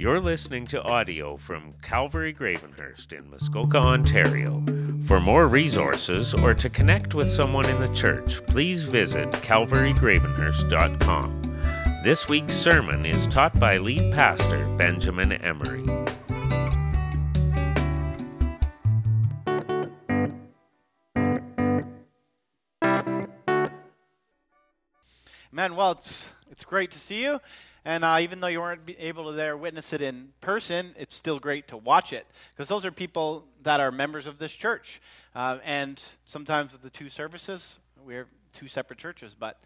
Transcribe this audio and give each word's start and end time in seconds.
You're 0.00 0.20
listening 0.20 0.64
to 0.68 0.80
audio 0.84 1.36
from 1.36 1.72
Calvary 1.82 2.32
Gravenhurst 2.32 3.12
in 3.12 3.28
Muskoka, 3.28 3.78
Ontario. 3.78 4.62
For 5.08 5.18
more 5.18 5.48
resources 5.48 6.34
or 6.34 6.54
to 6.54 6.70
connect 6.70 7.16
with 7.16 7.28
someone 7.28 7.68
in 7.68 7.80
the 7.80 7.92
church, 7.92 8.40
please 8.46 8.84
visit 8.84 9.28
calvarygravenhurst.com. 9.30 11.42
This 12.04 12.28
week's 12.28 12.54
sermon 12.54 13.04
is 13.04 13.26
taught 13.26 13.58
by 13.58 13.74
lead 13.74 14.14
pastor 14.14 14.68
Benjamin 14.76 15.32
Emery. 15.32 15.82
Man, 25.50 25.74
well, 25.74 25.90
it's 25.90 26.30
it's 26.52 26.64
great 26.64 26.90
to 26.92 26.98
see 26.98 27.22
you, 27.22 27.40
and 27.88 28.04
uh, 28.04 28.18
even 28.20 28.40
though 28.40 28.48
you 28.48 28.60
weren't 28.60 28.82
able 28.98 29.24
to 29.24 29.32
there 29.32 29.56
witness 29.56 29.94
it 29.94 30.02
in 30.02 30.28
person, 30.42 30.94
it's 30.98 31.16
still 31.16 31.38
great 31.38 31.68
to 31.68 31.76
watch 31.78 32.12
it. 32.12 32.26
Because 32.50 32.68
those 32.68 32.84
are 32.84 32.92
people 32.92 33.46
that 33.62 33.80
are 33.80 33.90
members 33.90 34.26
of 34.26 34.38
this 34.38 34.52
church, 34.52 35.00
uh, 35.34 35.56
and 35.64 36.02
sometimes 36.26 36.72
with 36.72 36.82
the 36.82 36.90
two 36.90 37.08
services, 37.08 37.78
we're 38.04 38.26
two 38.52 38.68
separate 38.68 38.98
churches, 38.98 39.34
but 39.34 39.58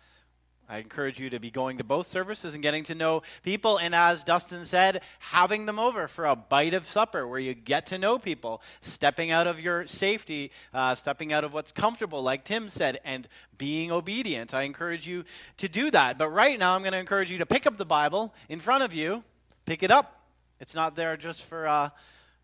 I 0.69 0.79
encourage 0.79 1.21
you 1.21 1.29
to 1.31 1.39
be 1.39 1.51
going 1.51 1.79
to 1.79 1.85
both 1.85 2.07
services 2.07 2.55
and 2.55 2.63
getting 2.63 2.85
to 2.85 2.95
know 2.95 3.23
people, 3.43 3.77
and 3.77 3.95
as 3.95 4.25
Dustin 4.25 4.65
said, 4.65 5.03
having 5.19 5.67
them 5.67 5.79
over 5.79 6.09
for 6.09 6.25
a 6.25 6.37
bite 6.37 6.73
of 6.73 6.89
supper 6.89 7.27
where 7.27 7.41
you 7.41 7.53
get 7.53 7.87
to 7.89 7.99
know 7.99 8.19
people, 8.19 8.63
stepping 8.81 9.31
out 9.31 9.47
of 9.47 9.61
your 9.61 9.87
safety, 9.87 10.51
uh, 10.73 10.95
stepping 10.95 11.33
out 11.33 11.45
of 11.45 11.53
what's 11.53 11.73
comfortable, 11.73 12.23
like 12.23 12.45
Tim 12.45 12.69
said, 12.69 13.01
and 13.05 13.29
being 13.59 13.93
obedient. 13.93 14.55
I 14.55 14.63
encourage 14.63 15.07
you 15.07 15.25
to 15.59 15.69
do 15.69 15.91
that. 15.91 16.17
But 16.17 16.31
right 16.31 16.59
now, 16.59 16.75
I'm 16.75 16.83
going 16.83 16.93
to 16.93 16.99
encourage 16.99 17.31
you 17.31 17.39
to 17.39 17.47
pick 17.47 17.67
up 17.67 17.77
the 17.77 17.85
Bible 17.85 18.33
in 18.49 18.59
front 18.59 18.83
of 18.83 18.95
you, 18.95 19.25
pick 19.67 19.83
it 19.83 19.91
up. 19.91 20.21
It's 20.59 20.75
not 20.75 20.97
there 20.97 21.17
just 21.17 21.43
for, 21.43 21.67
uh, 21.67 21.91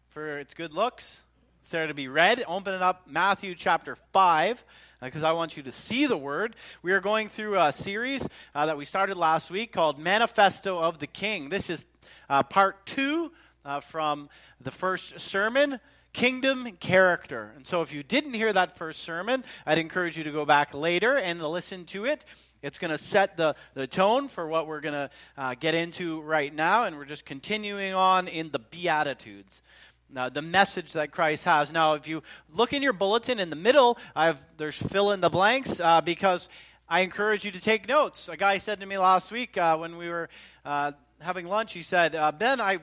for 0.08 0.38
its 0.38 0.52
good 0.52 0.74
looks, 0.74 1.20
it's 1.60 1.70
there 1.70 1.86
to 1.86 1.94
be 1.94 2.08
read. 2.08 2.44
Open 2.46 2.74
it 2.74 2.82
up, 2.82 3.06
Matthew 3.06 3.54
chapter 3.54 3.96
5 4.12 4.64
because 5.00 5.22
I 5.22 5.32
want 5.32 5.56
you 5.56 5.62
to 5.62 5.72
see 5.72 6.06
the 6.06 6.16
word. 6.16 6.56
We 6.82 6.92
are 6.92 7.00
going 7.00 7.28
through 7.28 7.58
a 7.58 7.72
series 7.72 8.26
uh, 8.54 8.66
that 8.66 8.76
we 8.76 8.84
started 8.84 9.16
last 9.16 9.50
week 9.50 9.72
called 9.72 9.98
Manifesto 9.98 10.78
of 10.78 10.98
the 10.98 11.06
King. 11.06 11.48
This 11.48 11.70
is 11.70 11.84
uh, 12.28 12.42
part 12.42 12.84
two 12.84 13.32
uh, 13.64 13.80
from 13.80 14.28
the 14.60 14.70
first 14.70 15.20
sermon. 15.20 15.80
Kingdom 16.14 16.72
character. 16.80 17.52
And 17.54 17.66
so, 17.66 17.82
if 17.82 17.92
you 17.92 18.02
didn't 18.02 18.32
hear 18.32 18.52
that 18.52 18.76
first 18.76 19.02
sermon, 19.02 19.44
I'd 19.66 19.78
encourage 19.78 20.16
you 20.16 20.24
to 20.24 20.32
go 20.32 20.44
back 20.44 20.74
later 20.74 21.16
and 21.16 21.40
listen 21.40 21.84
to 21.86 22.06
it. 22.06 22.24
It's 22.60 22.78
going 22.78 22.90
to 22.90 22.98
set 22.98 23.36
the, 23.36 23.54
the 23.74 23.86
tone 23.86 24.26
for 24.26 24.48
what 24.48 24.66
we're 24.66 24.80
going 24.80 24.94
to 24.94 25.10
uh, 25.36 25.54
get 25.60 25.74
into 25.74 26.22
right 26.22 26.52
now, 26.52 26.84
and 26.84 26.96
we're 26.96 27.04
just 27.04 27.24
continuing 27.24 27.94
on 27.94 28.26
in 28.26 28.50
the 28.50 28.58
Beatitudes. 28.58 29.62
Now, 30.10 30.30
the 30.30 30.40
message 30.40 30.94
that 30.94 31.10
Christ 31.10 31.44
has. 31.44 31.70
Now, 31.70 31.92
if 31.94 32.08
you 32.08 32.22
look 32.50 32.72
in 32.72 32.82
your 32.82 32.94
bulletin 32.94 33.38
in 33.38 33.50
the 33.50 33.56
middle, 33.56 33.98
I've, 34.16 34.42
there's 34.56 34.76
fill 34.76 35.12
in 35.12 35.20
the 35.20 35.28
blanks 35.28 35.80
uh, 35.80 36.00
because 36.00 36.48
I 36.88 37.00
encourage 37.00 37.44
you 37.44 37.50
to 37.50 37.60
take 37.60 37.86
notes. 37.86 38.30
A 38.30 38.36
guy 38.36 38.56
said 38.56 38.80
to 38.80 38.86
me 38.86 38.96
last 38.96 39.30
week 39.30 39.58
uh, 39.58 39.76
when 39.76 39.98
we 39.98 40.08
were 40.08 40.30
uh, 40.64 40.92
having 41.20 41.46
lunch, 41.46 41.74
he 41.74 41.82
said, 41.82 42.14
uh, 42.14 42.32
Ben, 42.32 42.60
I. 42.60 42.78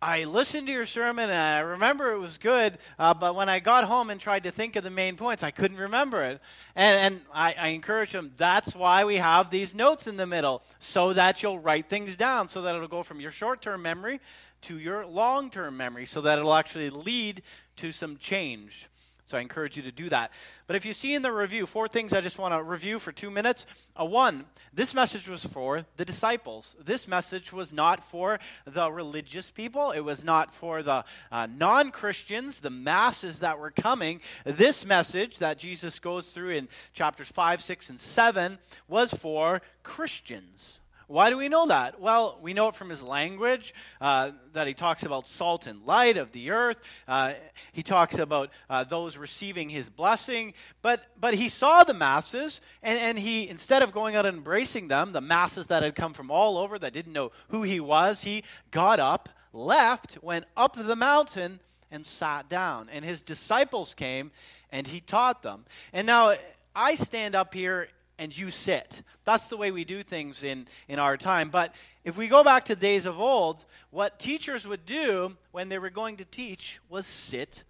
I 0.00 0.24
listened 0.24 0.66
to 0.66 0.72
your 0.72 0.84
sermon 0.84 1.30
and 1.30 1.38
I 1.38 1.60
remember 1.60 2.12
it 2.12 2.18
was 2.18 2.36
good, 2.36 2.76
uh, 2.98 3.14
but 3.14 3.34
when 3.34 3.48
I 3.48 3.60
got 3.60 3.84
home 3.84 4.10
and 4.10 4.20
tried 4.20 4.44
to 4.44 4.50
think 4.50 4.76
of 4.76 4.84
the 4.84 4.90
main 4.90 5.16
points, 5.16 5.42
I 5.42 5.50
couldn't 5.50 5.78
remember 5.78 6.22
it. 6.22 6.40
And, 6.74 7.14
and 7.14 7.22
I, 7.32 7.54
I 7.58 7.68
encourage 7.68 8.12
them, 8.12 8.32
that's 8.36 8.74
why 8.74 9.04
we 9.04 9.16
have 9.16 9.50
these 9.50 9.74
notes 9.74 10.06
in 10.06 10.18
the 10.18 10.26
middle, 10.26 10.62
so 10.80 11.14
that 11.14 11.42
you'll 11.42 11.58
write 11.58 11.88
things 11.88 12.16
down, 12.16 12.48
so 12.48 12.62
that 12.62 12.74
it'll 12.74 12.88
go 12.88 13.02
from 13.02 13.20
your 13.20 13.30
short 13.30 13.62
term 13.62 13.80
memory 13.80 14.20
to 14.62 14.78
your 14.78 15.06
long 15.06 15.48
term 15.48 15.78
memory, 15.78 16.04
so 16.04 16.20
that 16.20 16.38
it'll 16.38 16.54
actually 16.54 16.90
lead 16.90 17.42
to 17.76 17.90
some 17.90 18.18
change. 18.18 18.88
So 19.26 19.36
I 19.36 19.40
encourage 19.40 19.76
you 19.76 19.82
to 19.82 19.90
do 19.90 20.08
that. 20.10 20.30
But 20.68 20.76
if 20.76 20.86
you 20.86 20.92
see 20.92 21.12
in 21.12 21.22
the 21.22 21.32
review, 21.32 21.66
four 21.66 21.88
things 21.88 22.12
I 22.12 22.20
just 22.20 22.38
want 22.38 22.54
to 22.54 22.62
review 22.62 23.00
for 23.00 23.10
two 23.10 23.28
minutes. 23.28 23.66
Uh, 24.00 24.04
one, 24.04 24.44
this 24.72 24.94
message 24.94 25.28
was 25.28 25.44
for 25.44 25.84
the 25.96 26.04
disciples. 26.04 26.76
This 26.80 27.08
message 27.08 27.52
was 27.52 27.72
not 27.72 28.04
for 28.04 28.38
the 28.64 28.90
religious 28.90 29.50
people, 29.50 29.90
it 29.90 30.00
was 30.00 30.22
not 30.22 30.54
for 30.54 30.84
the 30.84 31.04
uh, 31.32 31.46
non 31.46 31.90
Christians, 31.90 32.60
the 32.60 32.70
masses 32.70 33.40
that 33.40 33.58
were 33.58 33.72
coming. 33.72 34.20
This 34.44 34.86
message 34.86 35.38
that 35.38 35.58
Jesus 35.58 35.98
goes 35.98 36.28
through 36.28 36.50
in 36.50 36.68
chapters 36.92 37.28
5, 37.28 37.60
6, 37.60 37.90
and 37.90 37.98
7 37.98 38.58
was 38.86 39.12
for 39.12 39.60
Christians. 39.82 40.78
Why 41.08 41.30
do 41.30 41.36
we 41.36 41.48
know 41.48 41.68
that? 41.68 42.00
Well, 42.00 42.36
we 42.42 42.52
know 42.52 42.66
it 42.68 42.74
from 42.74 42.88
his 42.88 43.00
language, 43.00 43.72
uh, 44.00 44.32
that 44.54 44.66
he 44.66 44.74
talks 44.74 45.04
about 45.04 45.28
salt 45.28 45.68
and 45.68 45.86
light 45.86 46.16
of 46.16 46.32
the 46.32 46.50
earth. 46.50 46.78
Uh, 47.06 47.34
he 47.70 47.84
talks 47.84 48.18
about 48.18 48.50
uh, 48.68 48.82
those 48.82 49.16
receiving 49.16 49.68
his 49.68 49.88
blessing. 49.88 50.52
But, 50.82 51.04
but 51.20 51.34
he 51.34 51.48
saw 51.48 51.84
the 51.84 51.94
masses, 51.94 52.60
and, 52.82 52.98
and 52.98 53.18
he, 53.18 53.48
instead 53.48 53.82
of 53.82 53.92
going 53.92 54.16
out 54.16 54.26
and 54.26 54.38
embracing 54.38 54.88
them, 54.88 55.12
the 55.12 55.20
masses 55.20 55.68
that 55.68 55.84
had 55.84 55.94
come 55.94 56.12
from 56.12 56.30
all 56.30 56.58
over 56.58 56.76
that 56.76 56.92
didn't 56.92 57.12
know 57.12 57.30
who 57.48 57.62
he 57.62 57.78
was, 57.78 58.22
he 58.22 58.42
got 58.72 58.98
up, 58.98 59.28
left, 59.52 60.18
went 60.22 60.46
up 60.56 60.74
the 60.76 60.96
mountain, 60.96 61.60
and 61.92 62.04
sat 62.04 62.48
down. 62.48 62.88
And 62.90 63.04
his 63.04 63.22
disciples 63.22 63.94
came, 63.94 64.32
and 64.72 64.88
he 64.88 64.98
taught 64.98 65.44
them. 65.44 65.66
And 65.92 66.04
now 66.04 66.34
I 66.74 66.96
stand 66.96 67.36
up 67.36 67.54
here 67.54 67.88
and 68.18 68.36
you 68.36 68.50
sit. 68.50 69.02
That's 69.24 69.48
the 69.48 69.56
way 69.56 69.70
we 69.70 69.84
do 69.84 70.02
things 70.02 70.42
in, 70.42 70.66
in 70.88 70.98
our 70.98 71.16
time. 71.16 71.50
But 71.50 71.74
if 72.04 72.16
we 72.16 72.28
go 72.28 72.44
back 72.44 72.66
to 72.66 72.76
days 72.76 73.06
of 73.06 73.20
old, 73.20 73.64
what 73.90 74.18
teachers 74.18 74.66
would 74.66 74.86
do 74.86 75.36
when 75.52 75.68
they 75.68 75.78
were 75.78 75.90
going 75.90 76.16
to 76.18 76.24
teach 76.24 76.78
was 76.88 77.06
sit 77.06 77.64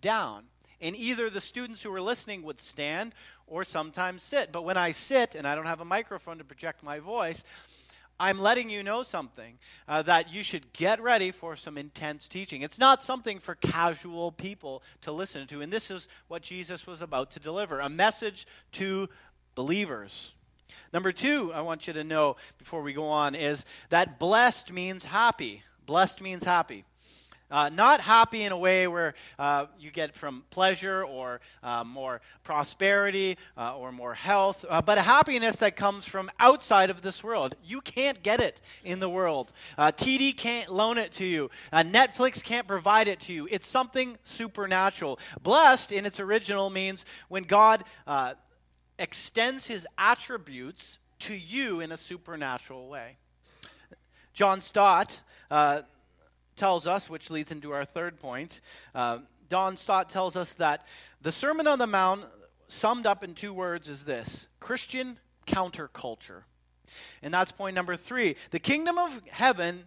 down. 0.00 0.44
And 0.80 0.96
either 0.96 1.30
the 1.30 1.40
students 1.40 1.82
who 1.82 1.90
were 1.90 2.00
listening 2.00 2.42
would 2.42 2.60
stand 2.60 3.14
or 3.46 3.64
sometimes 3.64 4.22
sit. 4.22 4.50
But 4.50 4.64
when 4.64 4.76
I 4.76 4.92
sit 4.92 5.34
and 5.34 5.46
I 5.46 5.54
don't 5.54 5.66
have 5.66 5.80
a 5.80 5.84
microphone 5.84 6.38
to 6.38 6.44
project 6.44 6.82
my 6.82 6.98
voice, 6.98 7.44
I'm 8.18 8.40
letting 8.40 8.70
you 8.70 8.82
know 8.82 9.02
something 9.02 9.58
uh, 9.88 10.02
that 10.02 10.32
you 10.32 10.42
should 10.42 10.72
get 10.72 11.02
ready 11.02 11.32
for 11.32 11.56
some 11.56 11.76
intense 11.76 12.28
teaching. 12.28 12.62
It's 12.62 12.78
not 12.78 13.02
something 13.02 13.40
for 13.40 13.56
casual 13.56 14.30
people 14.30 14.82
to 15.00 15.12
listen 15.12 15.46
to. 15.48 15.60
And 15.60 15.72
this 15.72 15.90
is 15.90 16.08
what 16.28 16.42
Jesus 16.42 16.86
was 16.86 17.02
about 17.02 17.32
to 17.32 17.40
deliver 17.40 17.80
a 17.80 17.88
message 17.88 18.46
to 18.72 19.08
believers. 19.54 20.32
Number 20.92 21.12
two, 21.12 21.52
I 21.54 21.62
want 21.62 21.86
you 21.86 21.92
to 21.94 22.04
know 22.04 22.36
before 22.58 22.82
we 22.82 22.92
go 22.92 23.06
on 23.06 23.34
is 23.34 23.64
that 23.88 24.18
blessed 24.18 24.72
means 24.72 25.06
happy. 25.06 25.62
Blessed 25.86 26.20
means 26.20 26.44
happy. 26.44 26.84
Uh, 27.52 27.68
not 27.68 28.00
happy 28.00 28.42
in 28.44 28.50
a 28.50 28.56
way 28.56 28.86
where 28.86 29.12
uh, 29.38 29.66
you 29.78 29.90
get 29.90 30.14
from 30.14 30.42
pleasure 30.48 31.04
or 31.04 31.38
uh, 31.62 31.84
more 31.84 32.22
prosperity 32.44 33.36
uh, 33.58 33.76
or 33.76 33.92
more 33.92 34.14
health, 34.14 34.64
uh, 34.70 34.80
but 34.80 34.96
a 34.96 35.02
happiness 35.02 35.56
that 35.56 35.76
comes 35.76 36.06
from 36.06 36.30
outside 36.40 36.88
of 36.88 37.02
this 37.02 37.22
world. 37.22 37.54
You 37.62 37.82
can't 37.82 38.22
get 38.22 38.40
it 38.40 38.62
in 38.84 39.00
the 39.00 39.08
world. 39.08 39.52
Uh, 39.76 39.92
TD 39.92 40.34
can't 40.34 40.72
loan 40.72 40.96
it 40.96 41.12
to 41.12 41.26
you. 41.26 41.50
Netflix 41.74 42.42
can't 42.42 42.66
provide 42.66 43.06
it 43.06 43.20
to 43.20 43.34
you. 43.34 43.46
It's 43.50 43.68
something 43.68 44.16
supernatural. 44.24 45.18
Blessed 45.42 45.92
in 45.92 46.06
its 46.06 46.20
original 46.20 46.70
means 46.70 47.04
when 47.28 47.42
God 47.42 47.84
extends 48.98 49.66
his 49.66 49.86
attributes 49.98 50.98
to 51.20 51.36
you 51.36 51.80
in 51.80 51.92
a 51.92 51.96
supernatural 51.96 52.88
way. 52.88 53.16
John 54.34 54.60
Stott 54.60 55.20
uh, 55.50 55.82
tells 56.56 56.86
us, 56.86 57.08
which 57.10 57.30
leads 57.30 57.52
into 57.52 57.72
our 57.72 57.84
third 57.84 58.18
point, 58.18 58.60
uh, 58.94 59.18
Stott 59.76 60.08
tells 60.08 60.36
us 60.36 60.54
that 60.54 60.86
the 61.20 61.30
Sermon 61.32 61.66
on 61.66 61.78
the 61.78 61.86
Mount, 61.86 62.24
summed 62.68 63.04
up 63.06 63.22
in 63.22 63.34
two 63.34 63.52
words, 63.52 63.88
is 63.88 64.04
this 64.04 64.46
Christian 64.60 65.18
counterculture. 65.46 66.44
And 67.22 67.32
that's 67.32 67.52
point 67.52 67.74
number 67.74 67.96
three. 67.96 68.36
The 68.50 68.58
kingdom 68.58 68.98
of 68.98 69.20
heaven 69.30 69.84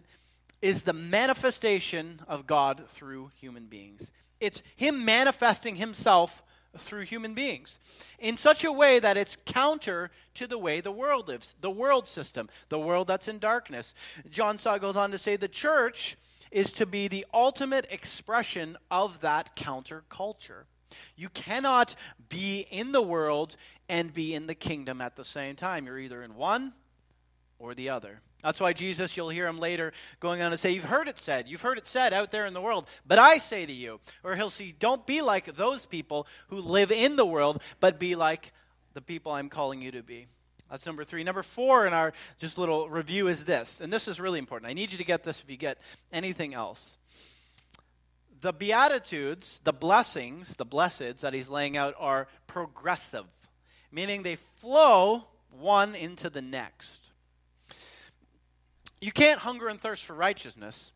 is 0.62 0.84
the 0.84 0.92
manifestation 0.92 2.20
of 2.28 2.46
God 2.46 2.84
through 2.88 3.30
human 3.40 3.66
beings. 3.66 4.12
It's 4.40 4.62
Him 4.76 5.04
manifesting 5.04 5.76
Himself 5.76 6.42
through 6.80 7.02
human 7.02 7.34
beings 7.34 7.78
in 8.18 8.36
such 8.36 8.64
a 8.64 8.72
way 8.72 8.98
that 8.98 9.16
it's 9.16 9.36
counter 9.44 10.10
to 10.34 10.46
the 10.46 10.58
way 10.58 10.80
the 10.80 10.92
world 10.92 11.28
lives, 11.28 11.54
the 11.60 11.70
world 11.70 12.08
system, 12.08 12.48
the 12.68 12.78
world 12.78 13.06
that's 13.06 13.28
in 13.28 13.38
darkness. 13.38 13.94
John 14.30 14.58
Stott 14.58 14.80
goes 14.80 14.96
on 14.96 15.10
to 15.10 15.18
say 15.18 15.36
the 15.36 15.48
church 15.48 16.16
is 16.50 16.72
to 16.74 16.86
be 16.86 17.08
the 17.08 17.26
ultimate 17.34 17.86
expression 17.90 18.76
of 18.90 19.20
that 19.20 19.56
counterculture. 19.56 20.64
You 21.16 21.28
cannot 21.28 21.94
be 22.28 22.60
in 22.70 22.92
the 22.92 23.02
world 23.02 23.56
and 23.88 24.12
be 24.12 24.34
in 24.34 24.46
the 24.46 24.54
kingdom 24.54 25.00
at 25.00 25.16
the 25.16 25.24
same 25.24 25.56
time. 25.56 25.86
You're 25.86 25.98
either 25.98 26.22
in 26.22 26.34
one 26.36 26.72
or 27.58 27.74
the 27.74 27.88
other. 27.88 28.20
That's 28.46 28.60
why 28.60 28.74
Jesus, 28.74 29.16
you'll 29.16 29.30
hear 29.30 29.48
him 29.48 29.58
later 29.58 29.92
going 30.20 30.40
on 30.40 30.52
to 30.52 30.56
say, 30.56 30.70
You've 30.70 30.84
heard 30.84 31.08
it 31.08 31.18
said, 31.18 31.48
you've 31.48 31.62
heard 31.62 31.78
it 31.78 31.86
said 31.86 32.12
out 32.12 32.30
there 32.30 32.46
in 32.46 32.54
the 32.54 32.60
world, 32.60 32.86
but 33.04 33.18
I 33.18 33.38
say 33.38 33.66
to 33.66 33.72
you. 33.72 33.98
Or 34.22 34.36
he'll 34.36 34.50
say, 34.50 34.72
Don't 34.78 35.04
be 35.04 35.20
like 35.20 35.56
those 35.56 35.84
people 35.84 36.28
who 36.46 36.60
live 36.60 36.92
in 36.92 37.16
the 37.16 37.26
world, 37.26 37.60
but 37.80 37.98
be 37.98 38.14
like 38.14 38.52
the 38.94 39.00
people 39.00 39.32
I'm 39.32 39.48
calling 39.48 39.82
you 39.82 39.90
to 39.90 40.02
be. 40.04 40.28
That's 40.70 40.86
number 40.86 41.02
three. 41.02 41.24
Number 41.24 41.42
four 41.42 41.88
in 41.88 41.92
our 41.92 42.12
just 42.38 42.56
little 42.56 42.88
review 42.88 43.26
is 43.26 43.44
this, 43.44 43.80
and 43.80 43.92
this 43.92 44.06
is 44.06 44.20
really 44.20 44.38
important. 44.38 44.70
I 44.70 44.74
need 44.74 44.92
you 44.92 44.98
to 44.98 45.04
get 45.04 45.24
this 45.24 45.42
if 45.42 45.50
you 45.50 45.56
get 45.56 45.78
anything 46.12 46.54
else. 46.54 46.98
The 48.42 48.52
Beatitudes, 48.52 49.60
the 49.64 49.72
blessings, 49.72 50.54
the 50.54 50.66
blesseds 50.66 51.18
that 51.22 51.32
he's 51.32 51.48
laying 51.48 51.76
out 51.76 51.94
are 51.98 52.28
progressive, 52.46 53.24
meaning 53.90 54.22
they 54.22 54.36
flow 54.36 55.24
one 55.50 55.96
into 55.96 56.30
the 56.30 56.42
next. 56.42 57.05
You 59.00 59.12
can't 59.12 59.40
hunger 59.40 59.68
and 59.68 59.80
thirst 59.80 60.04
for 60.04 60.14
righteousness 60.14 60.92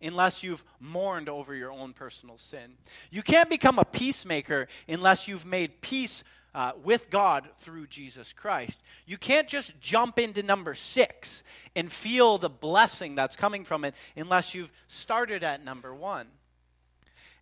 unless 0.00 0.42
you've 0.42 0.64
mourned 0.80 1.28
over 1.28 1.54
your 1.54 1.72
own 1.72 1.92
personal 1.92 2.38
sin. 2.38 2.74
You 3.10 3.22
can't 3.22 3.48
become 3.48 3.78
a 3.78 3.84
peacemaker 3.84 4.68
unless 4.88 5.28
you've 5.28 5.46
made 5.46 5.80
peace 5.80 6.24
uh, 6.54 6.72
with 6.82 7.10
God 7.10 7.48
through 7.58 7.86
Jesus 7.88 8.32
Christ. 8.32 8.80
You 9.06 9.18
can't 9.18 9.48
just 9.48 9.78
jump 9.80 10.18
into 10.18 10.42
number 10.42 10.74
six 10.74 11.42
and 11.74 11.90
feel 11.90 12.38
the 12.38 12.48
blessing 12.48 13.14
that's 13.14 13.34
coming 13.34 13.64
from 13.64 13.84
it 13.84 13.94
unless 14.16 14.54
you've 14.54 14.72
started 14.86 15.42
at 15.42 15.64
number 15.64 15.94
one. 15.94 16.28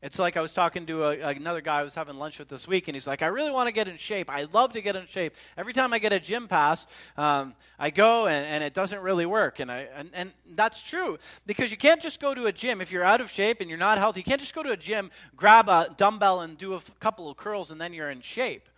It's 0.02 0.18
like 0.18 0.36
I 0.36 0.40
was 0.40 0.52
talking 0.52 0.84
to 0.86 1.04
a, 1.04 1.28
another 1.28 1.60
guy 1.60 1.78
I 1.78 1.82
was 1.84 1.94
having 1.94 2.16
lunch 2.16 2.40
with 2.40 2.48
this 2.48 2.66
week, 2.66 2.88
and 2.88 2.96
he's 2.96 3.06
like, 3.06 3.22
I 3.22 3.26
really 3.26 3.52
want 3.52 3.68
to 3.68 3.72
get 3.72 3.86
in 3.86 3.96
shape. 3.96 4.28
I 4.28 4.48
love 4.52 4.72
to 4.72 4.82
get 4.82 4.96
in 4.96 5.06
shape. 5.06 5.34
Every 5.56 5.72
time 5.72 5.92
I 5.92 6.00
get 6.00 6.12
a 6.12 6.18
gym 6.18 6.48
pass, 6.48 6.88
um, 7.16 7.54
I 7.78 7.90
go 7.90 8.26
and, 8.26 8.44
and, 8.44 8.64
it 8.64 8.74
doesn't 8.74 9.00
really 9.00 9.26
work. 9.26 9.60
And, 9.60 9.70
I, 9.70 9.88
and, 9.94 10.10
and 10.12 10.32
that's 10.54 10.82
true 10.82 11.18
because 11.46 11.70
you 11.70 11.76
can't 11.76 12.02
just 12.02 12.20
go 12.20 12.34
to 12.34 12.46
a 12.46 12.52
gym 12.52 12.80
if 12.80 12.90
you're 12.90 13.04
out 13.04 13.20
of 13.20 13.30
shape 13.30 13.60
and 13.60 13.70
you're 13.70 13.78
not 13.78 13.96
healthy. 13.98 14.20
You 14.20 14.24
can't 14.24 14.40
just 14.40 14.54
go 14.54 14.64
to 14.64 14.70
a 14.70 14.76
gym, 14.76 15.12
grab 15.36 15.68
a 15.68 15.94
dumbbell, 15.96 16.40
and 16.40 16.58
do 16.58 16.72
a 16.72 16.76
f- 16.76 16.90
couple 16.98 17.30
of 17.30 17.36
curls, 17.36 17.70
and 17.70 17.80
then 17.80 17.92
you're 17.92 18.10
in 18.10 18.22
shape 18.22 18.68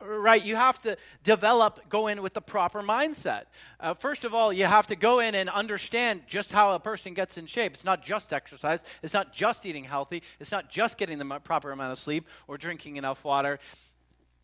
right? 0.00 0.44
You 0.44 0.56
have 0.56 0.80
to 0.82 0.96
develop, 1.22 1.88
go 1.88 2.06
in 2.08 2.22
with 2.22 2.34
the 2.34 2.40
proper 2.40 2.82
mindset. 2.82 3.44
Uh, 3.80 3.94
first 3.94 4.24
of 4.24 4.34
all, 4.34 4.52
you 4.52 4.66
have 4.66 4.86
to 4.88 4.96
go 4.96 5.20
in 5.20 5.34
and 5.34 5.48
understand 5.48 6.22
just 6.26 6.52
how 6.52 6.72
a 6.72 6.80
person 6.80 7.14
gets 7.14 7.38
in 7.38 7.46
shape. 7.46 7.74
It's 7.74 7.84
not 7.84 8.02
just 8.02 8.32
exercise, 8.32 8.84
it's 9.02 9.14
not 9.14 9.32
just 9.32 9.64
eating 9.66 9.84
healthy, 9.84 10.22
it's 10.40 10.52
not 10.52 10.70
just 10.70 10.98
getting 10.98 11.18
the 11.18 11.40
proper 11.40 11.72
amount 11.72 11.92
of 11.92 11.98
sleep 11.98 12.26
or 12.48 12.58
drinking 12.58 12.96
enough 12.96 13.24
water 13.24 13.58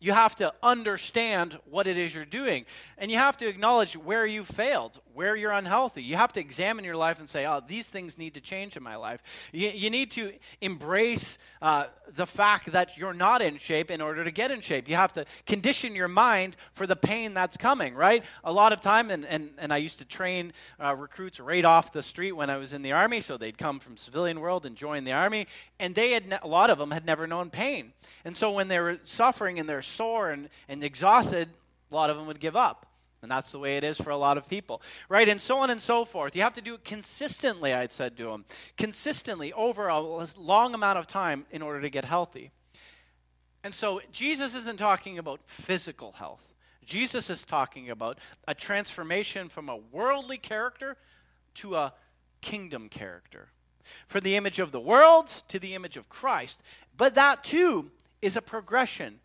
you 0.01 0.13
have 0.13 0.35
to 0.37 0.51
understand 0.63 1.57
what 1.69 1.85
it 1.85 1.95
is 1.95 2.13
you're 2.13 2.25
doing. 2.25 2.65
And 2.97 3.11
you 3.11 3.17
have 3.17 3.37
to 3.37 3.47
acknowledge 3.47 3.95
where 3.95 4.25
you 4.25 4.43
failed, 4.43 4.99
where 5.13 5.35
you're 5.35 5.51
unhealthy. 5.51 6.01
You 6.01 6.15
have 6.15 6.33
to 6.33 6.39
examine 6.39 6.83
your 6.83 6.95
life 6.95 7.19
and 7.19 7.29
say, 7.29 7.45
oh, 7.45 7.61
these 7.65 7.87
things 7.87 8.17
need 8.17 8.33
to 8.33 8.41
change 8.41 8.75
in 8.75 8.81
my 8.81 8.95
life. 8.95 9.21
You, 9.53 9.69
you 9.69 9.89
need 9.91 10.09
to 10.11 10.33
embrace 10.59 11.37
uh, 11.61 11.85
the 12.15 12.25
fact 12.25 12.71
that 12.71 12.97
you're 12.97 13.13
not 13.13 13.43
in 13.43 13.57
shape 13.57 13.91
in 13.91 14.01
order 14.01 14.23
to 14.23 14.31
get 14.31 14.49
in 14.49 14.61
shape. 14.61 14.89
You 14.89 14.95
have 14.95 15.13
to 15.13 15.25
condition 15.45 15.93
your 15.93 16.07
mind 16.07 16.55
for 16.73 16.87
the 16.87 16.95
pain 16.95 17.35
that's 17.35 17.55
coming, 17.55 17.93
right? 17.93 18.23
A 18.43 18.51
lot 18.51 18.73
of 18.73 18.81
time, 18.81 19.11
and, 19.11 19.23
and, 19.25 19.51
and 19.59 19.71
I 19.71 19.77
used 19.77 19.99
to 19.99 20.05
train 20.05 20.51
uh, 20.83 20.95
recruits 20.95 21.39
right 21.39 21.63
off 21.63 21.93
the 21.93 22.01
street 22.01 22.31
when 22.31 22.49
I 22.49 22.57
was 22.57 22.73
in 22.73 22.81
the 22.81 22.93
Army, 22.93 23.21
so 23.21 23.37
they'd 23.37 23.57
come 23.57 23.79
from 23.79 23.97
civilian 23.97 24.39
world 24.39 24.65
and 24.65 24.75
join 24.75 25.03
the 25.03 25.11
Army, 25.11 25.45
and 25.79 25.93
they 25.93 26.11
had, 26.11 26.27
ne- 26.27 26.39
a 26.41 26.47
lot 26.47 26.71
of 26.71 26.79
them 26.79 26.89
had 26.89 27.05
never 27.05 27.27
known 27.27 27.51
pain. 27.51 27.93
And 28.25 28.35
so 28.35 28.51
when 28.51 28.67
they 28.67 28.79
were 28.79 28.97
suffering 29.03 29.59
and 29.59 29.69
they're 29.69 29.83
sore 29.91 30.31
and, 30.31 30.49
and 30.67 30.83
exhausted, 30.83 31.49
a 31.91 31.95
lot 31.95 32.09
of 32.09 32.17
them 32.17 32.27
would 32.27 32.39
give 32.39 32.55
up. 32.55 32.87
And 33.21 33.29
that's 33.29 33.51
the 33.51 33.59
way 33.59 33.77
it 33.77 33.83
is 33.83 33.97
for 33.99 34.09
a 34.09 34.17
lot 34.17 34.37
of 34.37 34.49
people. 34.49 34.81
Right? 35.07 35.29
And 35.29 35.39
so 35.39 35.57
on 35.57 35.69
and 35.69 35.79
so 35.79 36.05
forth. 36.05 36.35
You 36.35 36.41
have 36.41 36.55
to 36.55 36.61
do 36.61 36.73
it 36.73 36.83
consistently, 36.83 37.73
I 37.73 37.87
said 37.87 38.17
to 38.17 38.29
him. 38.29 38.45
Consistently 38.77 39.53
over 39.53 39.87
a 39.87 39.99
long 40.37 40.73
amount 40.73 40.97
of 40.97 41.05
time 41.05 41.45
in 41.51 41.61
order 41.61 41.81
to 41.81 41.89
get 41.89 42.05
healthy. 42.05 42.51
And 43.63 43.75
so 43.75 44.01
Jesus 44.11 44.55
isn't 44.55 44.77
talking 44.77 45.19
about 45.19 45.41
physical 45.45 46.13
health. 46.13 46.53
Jesus 46.83 47.29
is 47.29 47.43
talking 47.43 47.91
about 47.91 48.17
a 48.47 48.55
transformation 48.55 49.49
from 49.49 49.69
a 49.69 49.77
worldly 49.77 50.39
character 50.39 50.97
to 51.55 51.75
a 51.75 51.93
kingdom 52.41 52.89
character. 52.89 53.49
From 54.07 54.21
the 54.21 54.35
image 54.35 54.59
of 54.59 54.71
the 54.71 54.79
world 54.79 55.31
to 55.49 55.59
the 55.59 55.75
image 55.75 55.95
of 55.95 56.09
Christ. 56.09 56.61
But 56.97 57.15
that 57.15 57.43
too 57.43 57.91
is 58.21 58.35
a 58.35 58.41
progression 58.41 59.19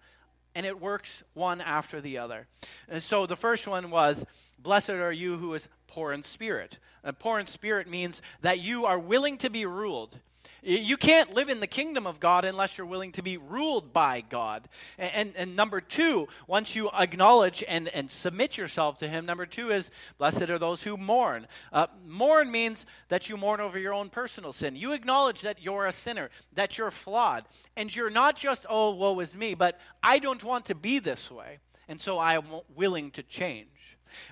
and 0.56 0.64
it 0.64 0.80
works 0.80 1.22
one 1.34 1.60
after 1.60 2.00
the 2.00 2.16
other. 2.16 2.46
And 2.88 3.02
so 3.02 3.26
the 3.26 3.36
first 3.36 3.68
one 3.68 3.90
was, 3.90 4.24
Blessed 4.58 4.88
are 4.90 5.12
you 5.12 5.36
who 5.36 5.52
is 5.52 5.68
poor 5.86 6.14
in 6.14 6.22
spirit. 6.22 6.78
And 7.04 7.16
poor 7.16 7.38
in 7.38 7.46
spirit 7.46 7.86
means 7.86 8.22
that 8.40 8.58
you 8.58 8.86
are 8.86 8.98
willing 8.98 9.36
to 9.38 9.50
be 9.50 9.66
ruled. 9.66 10.18
You 10.62 10.96
can't 10.96 11.34
live 11.34 11.48
in 11.48 11.60
the 11.60 11.66
kingdom 11.66 12.06
of 12.06 12.18
God 12.20 12.44
unless 12.44 12.76
you're 12.76 12.86
willing 12.86 13.12
to 13.12 13.22
be 13.22 13.36
ruled 13.36 13.92
by 13.92 14.20
God. 14.20 14.68
And, 14.98 15.12
and, 15.14 15.36
and, 15.36 15.56
number 15.56 15.80
two, 15.80 16.28
once 16.46 16.74
you 16.74 16.90
acknowledge 16.90 17.62
and, 17.66 17.88
and 17.88 18.10
submit 18.10 18.56
yourself 18.56 18.98
to 18.98 19.08
Him, 19.08 19.26
number 19.26 19.46
two 19.46 19.70
is, 19.70 19.90
blessed 20.18 20.50
are 20.50 20.58
those 20.58 20.82
who 20.82 20.96
mourn. 20.96 21.46
Uh, 21.72 21.86
mourn 22.06 22.50
means 22.50 22.84
that 23.08 23.28
you 23.28 23.36
mourn 23.36 23.60
over 23.60 23.78
your 23.78 23.94
own 23.94 24.08
personal 24.08 24.52
sin. 24.52 24.76
You 24.76 24.92
acknowledge 24.92 25.42
that 25.42 25.62
you're 25.62 25.86
a 25.86 25.92
sinner, 25.92 26.30
that 26.54 26.78
you're 26.78 26.90
flawed. 26.90 27.44
And 27.76 27.94
you're 27.94 28.10
not 28.10 28.36
just, 28.36 28.66
oh, 28.68 28.94
woe 28.94 29.20
is 29.20 29.36
me, 29.36 29.54
but 29.54 29.78
I 30.02 30.18
don't 30.18 30.42
want 30.42 30.66
to 30.66 30.74
be 30.74 30.98
this 30.98 31.30
way. 31.30 31.58
And 31.88 32.00
so 32.00 32.18
I 32.18 32.34
am 32.34 32.44
willing 32.74 33.10
to 33.12 33.22
change. 33.22 33.68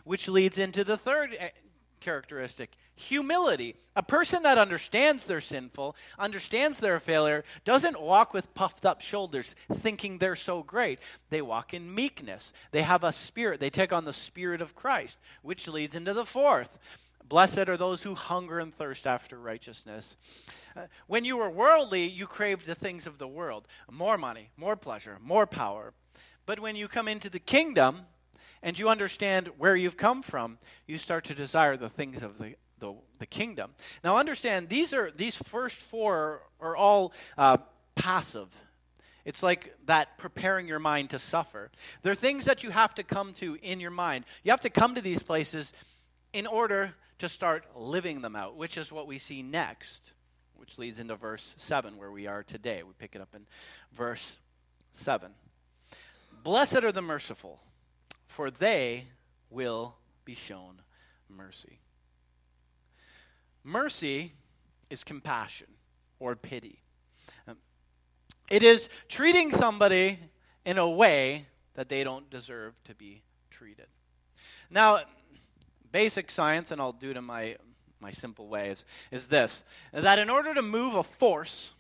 Which 0.05 0.29
leads 0.29 0.59
into 0.59 0.85
the 0.85 0.97
third 0.97 1.37
eh, 1.39 1.51
characteristic 2.01 2.71
humility. 2.97 3.77
A 3.97 4.03
person 4.03 4.43
that 4.43 4.59
understands 4.59 5.27
they're 5.27 5.41
sinful, 5.41 5.97
understands 6.19 6.81
their 6.81 7.01
failure, 7.01 7.45
doesn't 7.65 8.01
walk 8.01 8.33
with 8.33 8.55
puffed 8.55 8.87
up 8.87 9.01
shoulders 9.01 9.55
thinking 9.73 10.19
they're 10.19 10.37
so 10.37 10.63
great. 10.63 10.99
They 11.31 11.43
walk 11.43 11.75
in 11.75 11.95
meekness. 11.95 12.53
They 12.71 12.83
have 12.83 13.05
a 13.05 13.13
spirit. 13.13 13.61
They 13.61 13.71
take 13.71 13.93
on 13.93 14.05
the 14.05 14.13
spirit 14.13 14.61
of 14.61 14.75
Christ, 14.75 15.17
which 15.43 15.69
leads 15.69 15.95
into 15.95 16.15
the 16.15 16.25
fourth. 16.25 16.79
Blessed 17.27 17.69
are 17.69 17.77
those 17.77 18.03
who 18.03 18.15
hunger 18.15 18.59
and 18.59 18.75
thirst 18.75 19.07
after 19.07 19.39
righteousness. 19.39 20.17
Uh, 20.77 20.83
when 21.07 21.25
you 21.25 21.37
were 21.37 21.49
worldly, 21.49 22.07
you 22.07 22.27
craved 22.27 22.67
the 22.67 22.75
things 22.75 23.07
of 23.07 23.19
the 23.19 23.29
world 23.29 23.67
more 23.91 24.19
money, 24.19 24.51
more 24.57 24.77
pleasure, 24.77 25.19
more 25.23 25.47
power. 25.47 25.95
But 26.47 26.61
when 26.61 26.77
you 26.77 26.89
come 26.89 27.09
into 27.09 27.31
the 27.31 27.39
kingdom, 27.39 28.03
and 28.65 28.79
you 28.79 28.89
understand 28.89 29.51
where 29.59 29.77
you've 29.77 29.99
come 29.99 30.23
from, 30.23 30.59
you 30.87 30.97
start 30.97 31.23
to 31.25 31.35
desire 31.35 31.77
the 31.77 31.91
things 31.91 32.23
of 32.23 32.39
the, 32.39 32.55
the, 32.79 32.95
the 33.19 33.27
kingdom. 33.27 33.73
Now, 34.03 34.17
understand 34.17 34.69
these 34.69 34.93
are 34.93 35.11
these 35.11 35.37
first 35.37 35.77
four 35.77 36.43
are 36.61 36.77
all 36.77 37.13
uh, 37.39 37.59
passive. 37.95 38.49
It's 39.25 39.43
like 39.43 39.75
that 39.87 40.19
preparing 40.19 40.69
your 40.69 40.79
mind 40.79 41.11
to 41.11 41.19
suffer. 41.19 41.71
They're 42.03 42.15
things 42.15 42.45
that 42.45 42.63
you 42.63 42.71
have 42.71 42.95
to 42.97 43.03
come 43.03 43.33
to 43.35 43.57
in 43.63 43.81
your 43.81 43.91
mind. 43.91 44.27
You 44.43 44.51
have 44.51 44.61
to 44.63 44.71
come 44.71 44.95
to 44.97 45.01
these 45.01 45.23
places 45.23 45.73
in 46.33 46.47
order 46.47 46.95
to 47.19 47.29
start 47.29 47.65
living 47.75 48.21
them 48.21 48.37
out, 48.37 48.57
which 48.57 48.77
is 48.77 48.93
what 48.93 49.07
we 49.07 49.19
see 49.19 49.43
next, 49.43 50.11
which 50.57 50.79
leads 50.79 51.01
into 51.01 51.17
verse 51.17 51.55
7, 51.57 51.97
where 51.97 52.11
we 52.11 52.27
are 52.27 52.43
today. 52.43 52.83
We 52.83 52.93
pick 52.99 53.15
it 53.15 53.23
up 53.23 53.35
in 53.35 53.47
verse 53.93 54.37
7. 54.93 55.31
Blessed 56.43 56.85
are 56.85 56.93
the 56.93 57.01
merciful, 57.01 57.61
for 58.27 58.51
they 58.51 59.07
will 59.49 59.95
be 60.27 60.35
shown 60.35 60.83
mercy. 61.31 61.79
Mercy 63.65 64.35
is 64.91 65.03
compassion 65.03 65.67
or 66.21 66.37
pity. 66.37 66.83
Um, 67.49 67.57
it 68.51 68.63
is 68.63 68.89
treating 69.09 69.51
somebody 69.51 70.19
in 70.65 70.79
a 70.79 70.89
way 70.89 71.47
that 71.75 71.89
they 71.89 72.05
don't 72.05 72.29
deserve 72.31 72.75
to 72.85 72.95
be 72.95 73.23
treated. 73.51 73.87
Now, 74.71 75.01
basic 75.93 76.31
science, 76.31 76.71
and 76.71 76.81
I'll 76.81 76.93
do 76.93 77.11
it 77.11 77.17
in 77.17 77.25
my, 77.25 77.57
my 78.01 78.11
simple 78.11 78.49
ways, 78.49 78.85
is 79.11 79.27
this 79.27 79.65
that 79.93 80.19
in 80.19 80.31
order 80.31 80.55
to 80.55 80.63
move 80.63 80.95
a 80.95 81.03
force, 81.03 81.73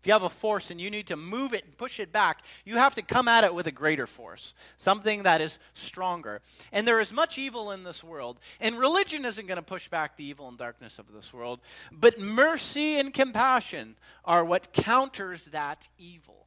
if 0.00 0.06
you 0.06 0.14
have 0.14 0.22
a 0.22 0.30
force 0.30 0.70
and 0.70 0.80
you 0.80 0.90
need 0.90 1.08
to 1.08 1.16
move 1.16 1.52
it 1.52 1.64
and 1.64 1.76
push 1.76 2.00
it 2.00 2.10
back, 2.10 2.42
you 2.64 2.76
have 2.76 2.94
to 2.94 3.02
come 3.02 3.28
at 3.28 3.44
it 3.44 3.54
with 3.54 3.66
a 3.66 3.72
greater 3.72 4.06
force, 4.06 4.54
something 4.78 5.24
that 5.24 5.42
is 5.42 5.58
stronger. 5.74 6.40
And 6.72 6.86
there 6.86 7.00
is 7.00 7.12
much 7.12 7.36
evil 7.36 7.70
in 7.70 7.84
this 7.84 8.02
world, 8.02 8.40
and 8.60 8.78
religion 8.78 9.26
isn't 9.26 9.46
going 9.46 9.56
to 9.56 9.62
push 9.62 9.88
back 9.88 10.16
the 10.16 10.24
evil 10.24 10.48
and 10.48 10.56
darkness 10.56 10.98
of 10.98 11.12
this 11.12 11.34
world, 11.34 11.60
but 11.92 12.18
mercy 12.18 12.98
and 12.98 13.12
compassion 13.12 13.96
are 14.24 14.42
what 14.42 14.72
counters 14.72 15.44
that 15.52 15.88
evil. 15.98 16.39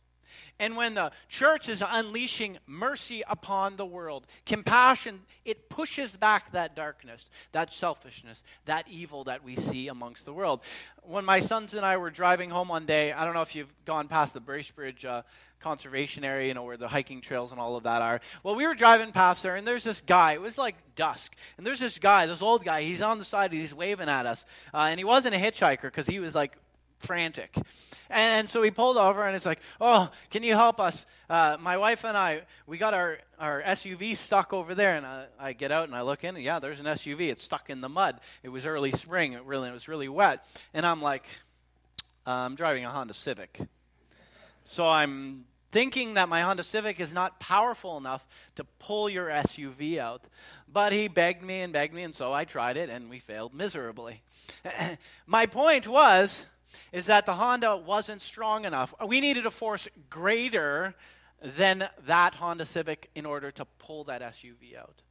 And 0.59 0.77
when 0.77 0.93
the 0.93 1.11
church 1.29 1.69
is 1.69 1.83
unleashing 1.85 2.57
mercy 2.67 3.23
upon 3.27 3.75
the 3.75 3.85
world, 3.85 4.27
compassion, 4.45 5.21
it 5.45 5.69
pushes 5.69 6.15
back 6.15 6.51
that 6.51 6.75
darkness, 6.75 7.29
that 7.51 7.71
selfishness, 7.71 8.43
that 8.65 8.87
evil 8.89 9.23
that 9.25 9.43
we 9.43 9.55
see 9.55 9.87
amongst 9.87 10.25
the 10.25 10.33
world. 10.33 10.61
When 11.01 11.25
my 11.25 11.39
sons 11.39 11.73
and 11.73 11.85
I 11.85 11.97
were 11.97 12.09
driving 12.09 12.49
home 12.49 12.69
one 12.69 12.85
day, 12.85 13.11
I 13.11 13.25
don't 13.25 13.33
know 13.33 13.41
if 13.41 13.55
you've 13.55 13.73
gone 13.85 14.07
past 14.07 14.33
the 14.33 14.41
Bracebridge 14.41 15.05
uh, 15.05 15.23
conservation 15.63 16.23
area, 16.23 16.49
you 16.49 16.53
know, 16.53 16.63
where 16.63 16.77
the 16.77 16.87
hiking 16.87 17.21
trails 17.21 17.51
and 17.51 17.59
all 17.59 17.75
of 17.75 17.83
that 17.83 18.01
are. 18.01 18.19
Well, 18.43 18.55
we 18.55 18.67
were 18.67 18.75
driving 18.75 19.11
past 19.11 19.41
there, 19.41 19.55
and 19.55 19.65
there's 19.65 19.83
this 19.83 20.01
guy. 20.01 20.33
It 20.33 20.41
was 20.41 20.57
like 20.57 20.75
dusk. 20.95 21.33
And 21.57 21.65
there's 21.65 21.79
this 21.79 21.97
guy, 21.97 22.25
this 22.25 22.41
old 22.41 22.63
guy. 22.63 22.83
He's 22.83 23.01
on 23.01 23.17
the 23.17 23.25
side, 23.25 23.51
he's 23.51 23.73
waving 23.73 24.09
at 24.09 24.25
us. 24.25 24.45
Uh, 24.73 24.87
and 24.89 24.99
he 24.99 25.03
wasn't 25.03 25.33
a 25.33 25.39
hitchhiker 25.39 25.83
because 25.83 26.07
he 26.07 26.19
was 26.19 26.35
like 26.35 26.57
frantic. 27.03 27.55
And, 28.09 28.47
so 28.47 28.61
he 28.61 28.71
pulled 28.71 28.97
over 28.97 29.25
and 29.25 29.35
it's 29.35 29.45
like, 29.45 29.59
oh, 29.81 30.09
can 30.29 30.43
you 30.43 30.53
help 30.53 30.79
us? 30.79 31.05
Uh, 31.29 31.57
my 31.59 31.77
wife 31.77 32.03
and 32.05 32.17
I, 32.17 32.41
we 32.67 32.77
got 32.77 32.93
our, 32.93 33.19
our 33.39 33.61
SUV 33.61 34.15
stuck 34.15 34.53
over 34.53 34.75
there. 34.75 34.95
And 34.95 35.05
I, 35.05 35.25
I, 35.39 35.53
get 35.53 35.71
out 35.71 35.87
and 35.87 35.95
I 35.95 36.01
look 36.01 36.23
in, 36.23 36.35
and 36.35 36.43
yeah, 36.43 36.59
there's 36.59 36.79
an 36.79 36.85
SUV. 36.85 37.29
It's 37.29 37.41
stuck 37.41 37.69
in 37.69 37.81
the 37.81 37.89
mud. 37.89 38.19
It 38.43 38.49
was 38.49 38.65
early 38.65 38.91
spring. 38.91 39.33
It 39.33 39.43
really 39.45 39.69
it 39.69 39.73
was 39.73 39.87
really 39.87 40.09
wet. 40.09 40.45
And 40.73 40.85
I'm 40.85 41.01
like, 41.01 41.25
I'm 42.25 42.55
driving 42.55 42.85
a 42.85 42.91
Honda 42.91 43.13
Civic. 43.13 43.59
So 44.63 44.87
I'm 44.87 45.45
thinking 45.73 46.13
that 46.13 46.29
my 46.29 46.43
Honda 46.43 46.63
Civic 46.63 46.99
is 46.99 47.13
not 47.13 47.39
powerful 47.39 47.97
enough 47.97 48.25
to 48.55 48.63
pull 48.77 49.09
your 49.09 49.27
SUV 49.27 49.97
out. 49.97 50.23
But 50.71 50.93
he 50.93 51.07
begged 51.07 51.43
me 51.43 51.61
and 51.61 51.73
begged 51.73 51.93
me, 51.93 52.03
and 52.03 52.15
so 52.15 52.31
I 52.31 52.45
tried 52.45 52.77
it, 52.77 52.89
and 52.89 53.09
we 53.09 53.19
failed 53.19 53.53
miserably. 53.53 54.21
my 55.27 55.47
point 55.47 55.87
was 55.87 56.45
is 56.91 57.05
that 57.07 57.25
the 57.25 57.33
Honda 57.33 57.77
wasn't 57.77 58.21
strong 58.21 58.65
enough. 58.65 58.93
We 59.05 59.21
needed 59.21 59.45
a 59.45 59.51
force 59.51 59.87
greater 60.09 60.95
than 61.41 61.87
that 62.05 62.35
Honda 62.35 62.65
Civic 62.65 63.09
in 63.15 63.25
order 63.25 63.51
to 63.51 63.65
pull 63.79 64.05
that 64.05 64.21
SUV 64.21 64.77
out. 64.77 65.01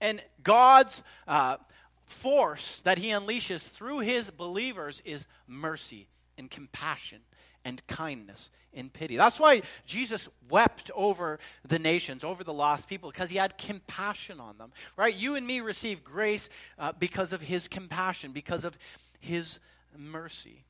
And 0.00 0.22
God's 0.42 1.02
uh, 1.26 1.56
force 2.04 2.80
that 2.84 2.98
He 2.98 3.08
unleashes 3.08 3.62
through 3.62 4.00
His 4.00 4.30
believers 4.30 5.02
is 5.04 5.26
mercy 5.46 6.08
and 6.38 6.50
compassion 6.50 7.20
and 7.64 7.84
kindness 7.88 8.50
and 8.72 8.92
pity. 8.92 9.16
That's 9.16 9.40
why 9.40 9.62
Jesus 9.86 10.28
wept 10.48 10.90
over 10.94 11.40
the 11.66 11.78
nations, 11.78 12.22
over 12.22 12.44
the 12.44 12.52
lost 12.52 12.88
people, 12.88 13.10
because 13.10 13.30
he 13.30 13.38
had 13.38 13.58
compassion 13.58 14.38
on 14.38 14.58
them. 14.58 14.70
Right? 14.96 15.14
You 15.14 15.34
and 15.34 15.46
me 15.46 15.60
receive 15.60 16.04
grace 16.04 16.48
uh, 16.78 16.92
because 16.96 17.32
of 17.32 17.40
his 17.40 17.66
compassion, 17.66 18.32
because 18.32 18.64
of 18.64 18.78
his 19.18 19.58
mercy. 19.96 20.64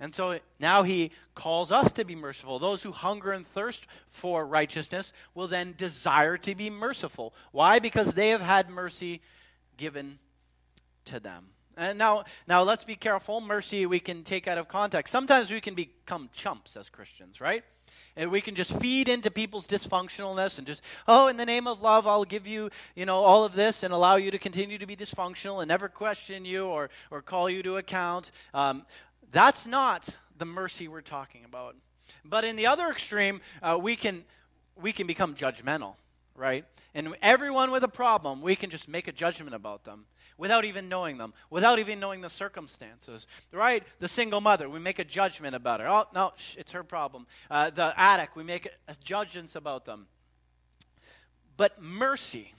And 0.00 0.14
so 0.14 0.38
now 0.60 0.84
he 0.84 1.10
calls 1.34 1.72
us 1.72 1.92
to 1.94 2.04
be 2.04 2.14
merciful. 2.14 2.58
Those 2.58 2.82
who 2.82 2.92
hunger 2.92 3.32
and 3.32 3.46
thirst 3.46 3.86
for 4.08 4.46
righteousness 4.46 5.12
will 5.34 5.48
then 5.48 5.74
desire 5.76 6.36
to 6.38 6.54
be 6.54 6.70
merciful. 6.70 7.34
Why? 7.50 7.80
Because 7.80 8.12
they 8.12 8.28
have 8.28 8.40
had 8.40 8.70
mercy 8.70 9.20
given 9.76 10.18
to 11.06 11.18
them. 11.18 11.46
And 11.76 11.98
now, 11.98 12.24
now 12.46 12.62
let's 12.62 12.84
be 12.84 12.96
careful. 12.96 13.40
Mercy 13.40 13.86
we 13.86 14.00
can 14.00 14.24
take 14.24 14.48
out 14.48 14.58
of 14.58 14.68
context. 14.68 15.12
Sometimes 15.12 15.50
we 15.50 15.60
can 15.60 15.74
become 15.74 16.28
chumps 16.32 16.76
as 16.76 16.88
Christians, 16.90 17.40
right? 17.40 17.64
And 18.16 18.32
we 18.32 18.40
can 18.40 18.56
just 18.56 18.76
feed 18.80 19.08
into 19.08 19.30
people's 19.30 19.68
dysfunctionalness 19.68 20.58
and 20.58 20.66
just, 20.66 20.82
oh, 21.06 21.28
in 21.28 21.36
the 21.36 21.46
name 21.46 21.68
of 21.68 21.80
love, 21.80 22.04
I'll 22.08 22.24
give 22.24 22.48
you, 22.48 22.70
you 22.96 23.06
know, 23.06 23.18
all 23.18 23.44
of 23.44 23.54
this 23.54 23.84
and 23.84 23.94
allow 23.94 24.16
you 24.16 24.32
to 24.32 24.38
continue 24.38 24.76
to 24.78 24.86
be 24.86 24.96
dysfunctional 24.96 25.60
and 25.60 25.68
never 25.68 25.88
question 25.88 26.44
you 26.44 26.66
or, 26.66 26.90
or 27.12 27.22
call 27.22 27.48
you 27.48 27.62
to 27.62 27.76
account. 27.76 28.32
Um, 28.52 28.84
that's 29.30 29.66
not 29.66 30.08
the 30.36 30.44
mercy 30.44 30.88
we're 30.88 31.00
talking 31.00 31.44
about. 31.44 31.76
But 32.24 32.44
in 32.44 32.56
the 32.56 32.66
other 32.66 32.88
extreme, 32.88 33.40
uh, 33.62 33.78
we 33.80 33.96
can 33.96 34.24
we 34.80 34.92
can 34.92 35.06
become 35.06 35.34
judgmental, 35.34 35.94
right? 36.34 36.64
And 36.94 37.16
everyone 37.20 37.70
with 37.70 37.82
a 37.82 37.88
problem, 37.88 38.40
we 38.40 38.56
can 38.56 38.70
just 38.70 38.88
make 38.88 39.08
a 39.08 39.12
judgment 39.12 39.54
about 39.54 39.84
them 39.84 40.06
without 40.36 40.64
even 40.64 40.88
knowing 40.88 41.18
them, 41.18 41.34
without 41.50 41.80
even 41.80 41.98
knowing 41.98 42.20
the 42.20 42.30
circumstances, 42.30 43.26
right? 43.52 43.82
The 43.98 44.08
single 44.08 44.40
mother, 44.40 44.68
we 44.68 44.78
make 44.78 45.00
a 45.00 45.04
judgment 45.04 45.56
about 45.56 45.80
her. 45.80 45.88
Oh, 45.88 46.04
no, 46.14 46.32
it's 46.56 46.72
her 46.72 46.84
problem. 46.84 47.26
Uh, 47.50 47.70
the 47.70 47.92
addict, 47.98 48.36
we 48.36 48.44
make 48.44 48.68
a 48.86 48.94
judgments 49.02 49.56
about 49.56 49.84
them. 49.84 50.06
But 51.56 51.82
mercy, 51.82 52.54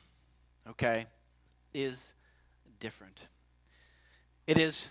okay, 0.70 1.08
is 1.74 2.14
different. 2.82 3.18
It 4.46 4.58
is 4.58 4.90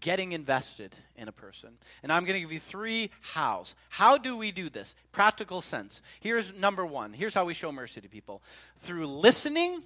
getting 0.00 0.32
invested 0.32 0.94
in 1.16 1.28
a 1.28 1.32
person. 1.32 1.70
And 2.02 2.12
I'm 2.12 2.24
going 2.24 2.34
to 2.34 2.40
give 2.40 2.52
you 2.52 2.60
three 2.60 3.10
hows. 3.20 3.74
How 3.88 4.18
do 4.18 4.36
we 4.36 4.52
do 4.52 4.70
this? 4.70 4.94
Practical 5.12 5.60
sense. 5.60 6.00
Here's 6.20 6.52
number 6.54 6.84
one. 6.84 7.12
Here's 7.12 7.34
how 7.34 7.44
we 7.44 7.54
show 7.54 7.72
mercy 7.72 8.00
to 8.00 8.08
people 8.08 8.42
through 8.78 9.06
listening 9.06 9.82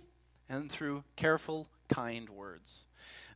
and 0.49 0.71
through 0.71 1.05
careful 1.17 1.67
kind 1.89 2.29
words. 2.31 2.71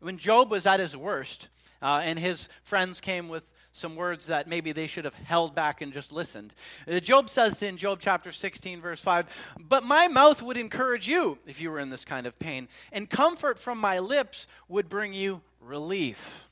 When 0.01 0.19
Job 0.19 0.51
was 0.51 0.67
at 0.67 0.81
his 0.81 0.97
worst, 0.97 1.49
uh, 1.83 2.01
and 2.05 2.19
his 2.19 2.49
friends 2.63 3.01
came 3.01 3.29
with 3.29 3.45
some 3.73 3.97
words 3.97 4.27
that 4.27 4.49
maybe 4.49 4.73
they 4.73 4.87
should 4.87 5.05
have 5.05 5.15
held 5.15 5.55
back 5.55 5.81
and 5.81 5.93
just 5.93 6.13
listened. 6.13 6.53
Uh, 6.91 7.01
Job 7.01 7.31
says 7.31 7.63
in 7.63 7.77
Job 7.77 7.99
chapter 8.01 8.33
16, 8.33 8.81
verse 8.81 9.01
5, 9.01 9.55
But 9.61 9.85
my 9.85 10.09
mouth 10.09 10.43
would 10.43 10.57
encourage 10.57 11.09
you 11.09 11.39
if 11.47 11.61
you 11.61 11.71
were 11.71 11.79
in 11.79 11.91
this 11.91 12.05
kind 12.05 12.27
of 12.27 12.39
pain, 12.39 12.69
and 12.93 13.09
comfort 13.09 13.59
from 13.59 13.79
my 13.79 13.99
lips 14.01 14.47
would 14.69 14.89
bring 14.89 15.13
you 15.13 15.43
relief. 15.61 16.48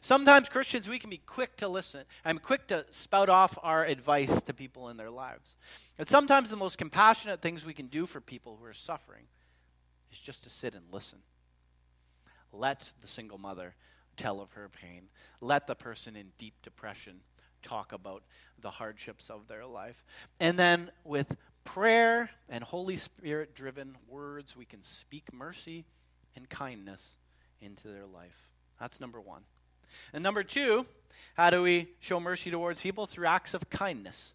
Sometimes 0.00 0.48
Christians, 0.48 0.88
we 0.88 0.98
can 0.98 1.10
be 1.10 1.18
quick 1.18 1.56
to 1.58 1.68
listen. 1.68 2.04
I'm 2.24 2.38
quick 2.38 2.66
to 2.68 2.84
spout 2.90 3.28
off 3.28 3.58
our 3.62 3.84
advice 3.84 4.42
to 4.42 4.54
people 4.54 4.88
in 4.88 4.96
their 4.96 5.10
lives. 5.10 5.56
And 5.98 6.08
sometimes 6.08 6.50
the 6.50 6.56
most 6.56 6.78
compassionate 6.78 7.40
things 7.40 7.64
we 7.64 7.74
can 7.74 7.86
do 7.86 8.06
for 8.06 8.20
people 8.20 8.56
who 8.58 8.66
are 8.66 8.74
suffering 8.74 9.24
is 10.12 10.18
just 10.18 10.44
to 10.44 10.50
sit 10.50 10.74
and 10.74 10.84
listen. 10.92 11.18
Let 12.52 12.90
the 13.00 13.08
single 13.08 13.38
mother 13.38 13.74
tell 14.16 14.40
of 14.40 14.52
her 14.52 14.68
pain. 14.68 15.08
Let 15.40 15.66
the 15.66 15.74
person 15.74 16.16
in 16.16 16.32
deep 16.38 16.54
depression 16.62 17.20
talk 17.62 17.92
about 17.92 18.22
the 18.60 18.70
hardships 18.70 19.28
of 19.28 19.48
their 19.48 19.66
life. 19.66 20.04
And 20.40 20.58
then 20.58 20.90
with 21.04 21.36
prayer 21.64 22.30
and 22.48 22.62
Holy 22.64 22.96
Spirit 22.96 23.54
driven 23.54 23.96
words, 24.08 24.56
we 24.56 24.64
can 24.64 24.82
speak 24.84 25.32
mercy 25.32 25.84
and 26.34 26.48
kindness 26.48 27.16
into 27.60 27.88
their 27.88 28.06
life. 28.06 28.50
That's 28.80 29.00
number 29.00 29.20
one. 29.20 29.42
And 30.12 30.22
number 30.22 30.42
two, 30.42 30.86
how 31.34 31.50
do 31.50 31.62
we 31.62 31.88
show 32.00 32.20
mercy 32.20 32.50
towards 32.50 32.80
people? 32.80 33.06
Through 33.06 33.26
acts 33.26 33.54
of 33.54 33.68
kindness 33.70 34.34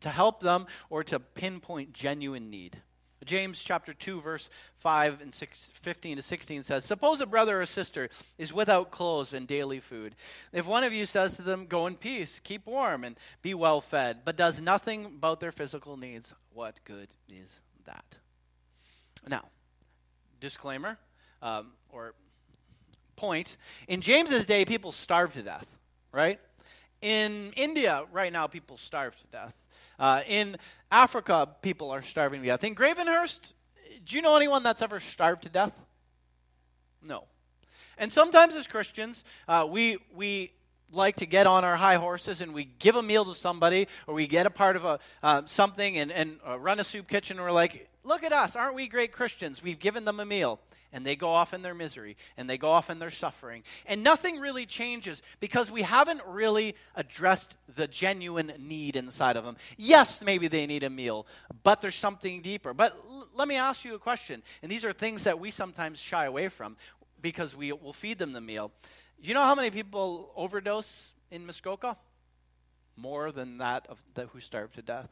to 0.00 0.10
help 0.10 0.40
them 0.40 0.66
or 0.90 1.02
to 1.04 1.18
pinpoint 1.18 1.92
genuine 1.92 2.50
need. 2.50 2.82
James 3.24 3.62
chapter 3.62 3.92
2 3.92 4.20
verse 4.20 4.48
5 4.78 5.20
and 5.20 5.34
6, 5.34 5.70
15 5.74 6.16
to 6.16 6.22
16 6.22 6.62
says, 6.62 6.84
"Suppose 6.84 7.20
a 7.20 7.26
brother 7.26 7.60
or 7.60 7.66
sister 7.66 8.08
is 8.38 8.52
without 8.52 8.90
clothes 8.90 9.34
and 9.34 9.46
daily 9.46 9.80
food. 9.80 10.14
If 10.52 10.66
one 10.66 10.84
of 10.84 10.92
you 10.92 11.04
says 11.04 11.36
to 11.36 11.42
them, 11.42 11.66
"Go 11.66 11.86
in 11.86 11.96
peace, 11.96 12.38
keep 12.38 12.64
warm 12.66 13.04
and 13.04 13.18
be 13.42 13.54
well 13.54 13.80
fed," 13.80 14.24
but 14.24 14.36
does 14.36 14.60
nothing 14.60 15.04
about 15.04 15.40
their 15.40 15.52
physical 15.52 15.96
needs, 15.96 16.32
what 16.50 16.82
good 16.84 17.08
is 17.28 17.60
that?" 17.84 18.18
Now, 19.26 19.50
disclaimer 20.40 20.98
um, 21.42 21.72
or 21.90 22.14
point, 23.18 23.56
in 23.88 24.00
James's 24.00 24.46
day 24.46 24.64
people 24.64 24.92
starved 24.92 25.34
to 25.34 25.42
death, 25.42 25.66
right? 26.12 26.40
In 27.02 27.52
India 27.56 28.04
right 28.12 28.32
now 28.32 28.46
people 28.46 28.76
starve 28.76 29.16
to 29.16 29.26
death. 29.32 29.54
Uh, 29.98 30.22
in 30.28 30.56
Africa, 30.90 31.48
people 31.60 31.90
are 31.90 32.02
starving 32.02 32.40
to 32.42 32.46
death. 32.46 32.62
In 32.62 32.74
Gravenhurst, 32.74 33.40
do 34.06 34.16
you 34.16 34.22
know 34.22 34.36
anyone 34.36 34.62
that's 34.62 34.80
ever 34.80 35.00
starved 35.00 35.42
to 35.42 35.48
death? 35.48 35.72
No. 37.02 37.24
And 37.98 38.12
sometimes 38.12 38.54
as 38.54 38.68
Christians, 38.68 39.24
uh, 39.48 39.66
we, 39.68 39.98
we 40.14 40.52
like 40.92 41.16
to 41.16 41.26
get 41.26 41.48
on 41.48 41.64
our 41.64 41.76
high 41.76 41.96
horses 41.96 42.40
and 42.40 42.54
we 42.54 42.64
give 42.78 42.94
a 42.94 43.02
meal 43.02 43.24
to 43.24 43.34
somebody 43.34 43.88
or 44.06 44.14
we 44.14 44.28
get 44.28 44.46
a 44.46 44.50
part 44.50 44.76
of 44.76 44.84
a, 44.84 45.00
uh, 45.22 45.42
something 45.46 45.98
and, 45.98 46.12
and 46.12 46.38
uh, 46.46 46.56
run 46.58 46.78
a 46.78 46.84
soup 46.84 47.08
kitchen 47.08 47.38
and 47.38 47.44
we're 47.44 47.52
like, 47.52 47.88
look 48.04 48.22
at 48.22 48.32
us, 48.32 48.54
aren't 48.54 48.76
we 48.76 48.86
great 48.86 49.10
Christians? 49.10 49.62
We've 49.62 49.80
given 49.80 50.04
them 50.04 50.20
a 50.20 50.24
meal 50.24 50.60
and 50.92 51.04
they 51.04 51.16
go 51.16 51.30
off 51.30 51.52
in 51.52 51.62
their 51.62 51.74
misery 51.74 52.16
and 52.36 52.48
they 52.48 52.58
go 52.58 52.70
off 52.70 52.90
in 52.90 52.98
their 52.98 53.10
suffering. 53.10 53.62
And 53.86 54.02
nothing 54.02 54.38
really 54.38 54.66
changes 54.66 55.22
because 55.40 55.70
we 55.70 55.82
haven't 55.82 56.22
really 56.26 56.74
addressed 56.94 57.56
the 57.76 57.86
genuine 57.86 58.52
need 58.58 58.96
inside 58.96 59.36
of 59.36 59.44
them. 59.44 59.56
Yes, 59.76 60.22
maybe 60.22 60.48
they 60.48 60.66
need 60.66 60.82
a 60.82 60.90
meal, 60.90 61.26
but 61.62 61.80
there's 61.80 61.94
something 61.94 62.40
deeper. 62.40 62.72
But 62.72 62.96
l- 63.08 63.28
let 63.34 63.48
me 63.48 63.56
ask 63.56 63.84
you 63.84 63.94
a 63.94 63.98
question, 63.98 64.42
and 64.62 64.70
these 64.70 64.84
are 64.84 64.92
things 64.92 65.24
that 65.24 65.38
we 65.38 65.50
sometimes 65.50 65.98
shy 65.98 66.24
away 66.24 66.48
from 66.48 66.76
because 67.20 67.54
we 67.56 67.72
will 67.72 67.92
feed 67.92 68.18
them 68.18 68.32
the 68.32 68.40
meal. 68.40 68.70
You 69.20 69.34
know 69.34 69.42
how 69.42 69.54
many 69.54 69.70
people 69.70 70.30
overdose 70.36 71.10
in 71.30 71.44
Muskoka? 71.44 71.96
More 72.96 73.32
than 73.32 73.58
that 73.58 73.86
of 73.88 74.02
the, 74.14 74.26
who 74.26 74.40
starve 74.40 74.72
to 74.74 74.82
death. 74.82 75.08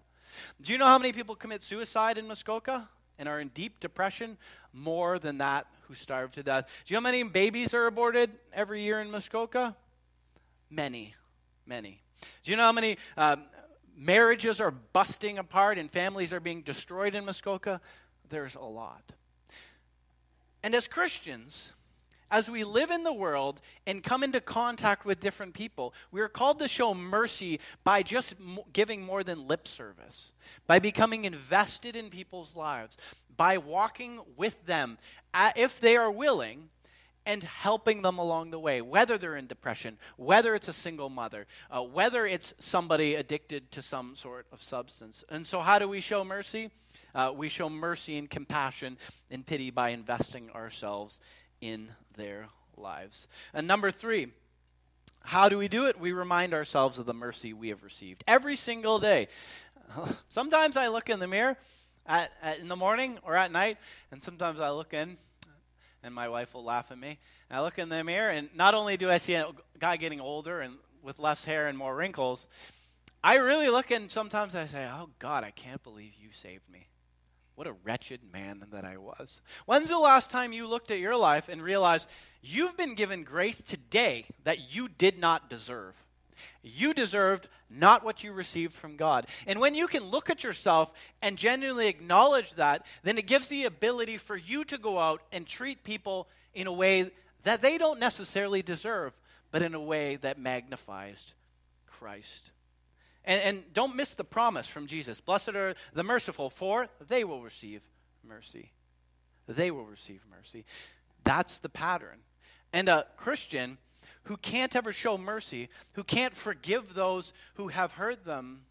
Do 0.60 0.72
you 0.72 0.78
know 0.78 0.86
how 0.86 0.98
many 0.98 1.12
people 1.12 1.34
commit 1.34 1.62
suicide 1.62 2.18
in 2.18 2.26
Muskoka? 2.26 2.88
And 3.18 3.28
are 3.28 3.40
in 3.40 3.48
deep 3.48 3.80
depression 3.80 4.36
more 4.72 5.18
than 5.18 5.38
that 5.38 5.66
who 5.82 5.94
starve 5.94 6.32
to 6.32 6.42
death. 6.42 6.66
Do 6.86 6.94
you 6.94 6.96
know 6.96 7.00
how 7.00 7.12
many 7.12 7.22
babies 7.22 7.74
are 7.74 7.86
aborted 7.86 8.30
every 8.52 8.82
year 8.82 9.00
in 9.00 9.10
Muskoka? 9.10 9.76
Many, 10.70 11.14
many. 11.66 12.02
Do 12.44 12.50
you 12.50 12.56
know 12.56 12.64
how 12.64 12.72
many 12.72 12.96
uh, 13.16 13.36
marriages 13.96 14.60
are 14.60 14.70
busting 14.70 15.38
apart 15.38 15.78
and 15.78 15.90
families 15.90 16.32
are 16.32 16.40
being 16.40 16.62
destroyed 16.62 17.14
in 17.14 17.24
Muskoka? 17.24 17.80
There's 18.28 18.54
a 18.54 18.60
lot. 18.60 19.02
And 20.62 20.74
as 20.74 20.88
Christians, 20.88 21.72
as 22.30 22.50
we 22.50 22.64
live 22.64 22.90
in 22.90 23.04
the 23.04 23.12
world 23.12 23.60
and 23.86 24.02
come 24.02 24.22
into 24.22 24.40
contact 24.40 25.04
with 25.04 25.20
different 25.20 25.54
people, 25.54 25.94
we 26.10 26.20
are 26.20 26.28
called 26.28 26.58
to 26.58 26.68
show 26.68 26.94
mercy 26.94 27.60
by 27.84 28.02
just 28.02 28.34
giving 28.72 29.02
more 29.02 29.22
than 29.22 29.46
lip 29.46 29.68
service, 29.68 30.32
by 30.66 30.78
becoming 30.78 31.24
invested 31.24 31.96
in 31.96 32.10
people's 32.10 32.56
lives, 32.56 32.96
by 33.36 33.58
walking 33.58 34.20
with 34.36 34.64
them, 34.66 34.98
if 35.56 35.80
they 35.80 35.96
are 35.96 36.10
willing, 36.10 36.70
and 37.26 37.42
helping 37.42 38.02
them 38.02 38.18
along 38.18 38.50
the 38.50 38.58
way, 38.58 38.80
whether 38.80 39.18
they're 39.18 39.36
in 39.36 39.48
depression, 39.48 39.98
whether 40.16 40.54
it's 40.54 40.68
a 40.68 40.72
single 40.72 41.10
mother, 41.10 41.46
uh, 41.70 41.82
whether 41.82 42.24
it's 42.24 42.54
somebody 42.60 43.16
addicted 43.16 43.70
to 43.72 43.82
some 43.82 44.14
sort 44.14 44.46
of 44.52 44.62
substance. 44.62 45.24
And 45.28 45.44
so, 45.44 45.58
how 45.58 45.80
do 45.80 45.88
we 45.88 46.00
show 46.00 46.24
mercy? 46.24 46.70
Uh, 47.14 47.32
we 47.34 47.48
show 47.48 47.68
mercy 47.68 48.16
and 48.16 48.30
compassion 48.30 48.96
and 49.28 49.44
pity 49.44 49.70
by 49.70 49.90
investing 49.90 50.50
ourselves 50.50 51.18
in 51.60 51.90
their 52.16 52.48
lives. 52.76 53.28
And 53.54 53.66
number 53.66 53.90
three, 53.90 54.28
how 55.22 55.48
do 55.48 55.58
we 55.58 55.68
do 55.68 55.86
it? 55.86 55.98
We 55.98 56.12
remind 56.12 56.54
ourselves 56.54 56.98
of 56.98 57.06
the 57.06 57.14
mercy 57.14 57.52
we 57.52 57.68
have 57.68 57.82
received 57.82 58.22
every 58.28 58.56
single 58.56 58.98
day. 58.98 59.28
Sometimes 60.28 60.76
I 60.76 60.88
look 60.88 61.08
in 61.08 61.18
the 61.18 61.26
mirror 61.26 61.56
at, 62.06 62.30
at, 62.42 62.58
in 62.60 62.68
the 62.68 62.76
morning 62.76 63.18
or 63.22 63.34
at 63.34 63.50
night, 63.50 63.78
and 64.10 64.22
sometimes 64.22 64.60
I 64.60 64.70
look 64.70 64.94
in 64.94 65.16
and 66.02 66.14
my 66.14 66.28
wife 66.28 66.54
will 66.54 66.64
laugh 66.64 66.90
at 66.90 66.98
me. 66.98 67.18
And 67.50 67.58
I 67.58 67.62
look 67.62 67.78
in 67.78 67.88
the 67.88 68.02
mirror, 68.04 68.30
and 68.30 68.48
not 68.54 68.74
only 68.74 68.96
do 68.96 69.10
I 69.10 69.18
see 69.18 69.34
a 69.34 69.50
guy 69.78 69.96
getting 69.96 70.20
older 70.20 70.60
and 70.60 70.74
with 71.02 71.18
less 71.18 71.44
hair 71.44 71.66
and 71.66 71.76
more 71.76 71.94
wrinkles, 71.94 72.48
I 73.22 73.36
really 73.36 73.68
look 73.68 73.90
and 73.90 74.10
sometimes 74.10 74.54
I 74.54 74.66
say, 74.66 74.88
Oh 74.88 75.08
God, 75.18 75.42
I 75.42 75.50
can't 75.50 75.82
believe 75.82 76.12
you 76.20 76.28
saved 76.32 76.68
me. 76.70 76.86
What 77.56 77.66
a 77.66 77.74
wretched 77.84 78.20
man 78.32 78.62
that 78.70 78.84
I 78.84 78.98
was. 78.98 79.40
When's 79.64 79.88
the 79.88 79.98
last 79.98 80.30
time 80.30 80.52
you 80.52 80.68
looked 80.68 80.90
at 80.90 80.98
your 80.98 81.16
life 81.16 81.48
and 81.48 81.62
realized 81.62 82.08
you've 82.42 82.76
been 82.76 82.94
given 82.94 83.24
grace 83.24 83.62
today 83.66 84.26
that 84.44 84.74
you 84.74 84.88
did 84.88 85.18
not 85.18 85.48
deserve? 85.48 85.96
You 86.62 86.92
deserved 86.92 87.48
not 87.70 88.04
what 88.04 88.22
you 88.22 88.32
received 88.32 88.74
from 88.74 88.96
God. 88.96 89.26
And 89.46 89.58
when 89.58 89.74
you 89.74 89.86
can 89.86 90.04
look 90.04 90.28
at 90.28 90.44
yourself 90.44 90.92
and 91.22 91.38
genuinely 91.38 91.88
acknowledge 91.88 92.52
that, 92.54 92.84
then 93.02 93.16
it 93.16 93.26
gives 93.26 93.48
the 93.48 93.64
ability 93.64 94.18
for 94.18 94.36
you 94.36 94.62
to 94.64 94.76
go 94.76 94.98
out 94.98 95.22
and 95.32 95.46
treat 95.46 95.82
people 95.82 96.28
in 96.52 96.66
a 96.66 96.72
way 96.72 97.10
that 97.44 97.62
they 97.62 97.78
don't 97.78 97.98
necessarily 97.98 98.60
deserve, 98.60 99.14
but 99.50 99.62
in 99.62 99.74
a 99.74 99.80
way 99.80 100.16
that 100.16 100.38
magnifies 100.38 101.32
Christ. 101.86 102.50
And, 103.26 103.42
and 103.42 103.72
don't 103.72 103.96
miss 103.96 104.14
the 104.14 104.24
promise 104.24 104.66
from 104.68 104.86
Jesus 104.86 105.20
Blessed 105.20 105.50
are 105.50 105.74
the 105.92 106.04
merciful, 106.04 106.48
for 106.48 106.88
they 107.08 107.24
will 107.24 107.42
receive 107.42 107.82
mercy. 108.26 108.72
They 109.48 109.70
will 109.70 109.84
receive 109.84 110.22
mercy. 110.30 110.64
That's 111.24 111.58
the 111.58 111.68
pattern. 111.68 112.18
And 112.72 112.88
a 112.88 113.06
Christian 113.16 113.78
who 114.24 114.36
can't 114.36 114.74
ever 114.74 114.92
show 114.92 115.16
mercy, 115.16 115.68
who 115.92 116.04
can't 116.04 116.34
forgive 116.34 116.94
those 116.94 117.32
who 117.54 117.68
have 117.68 117.92
hurt 117.92 118.24
them, 118.24 118.62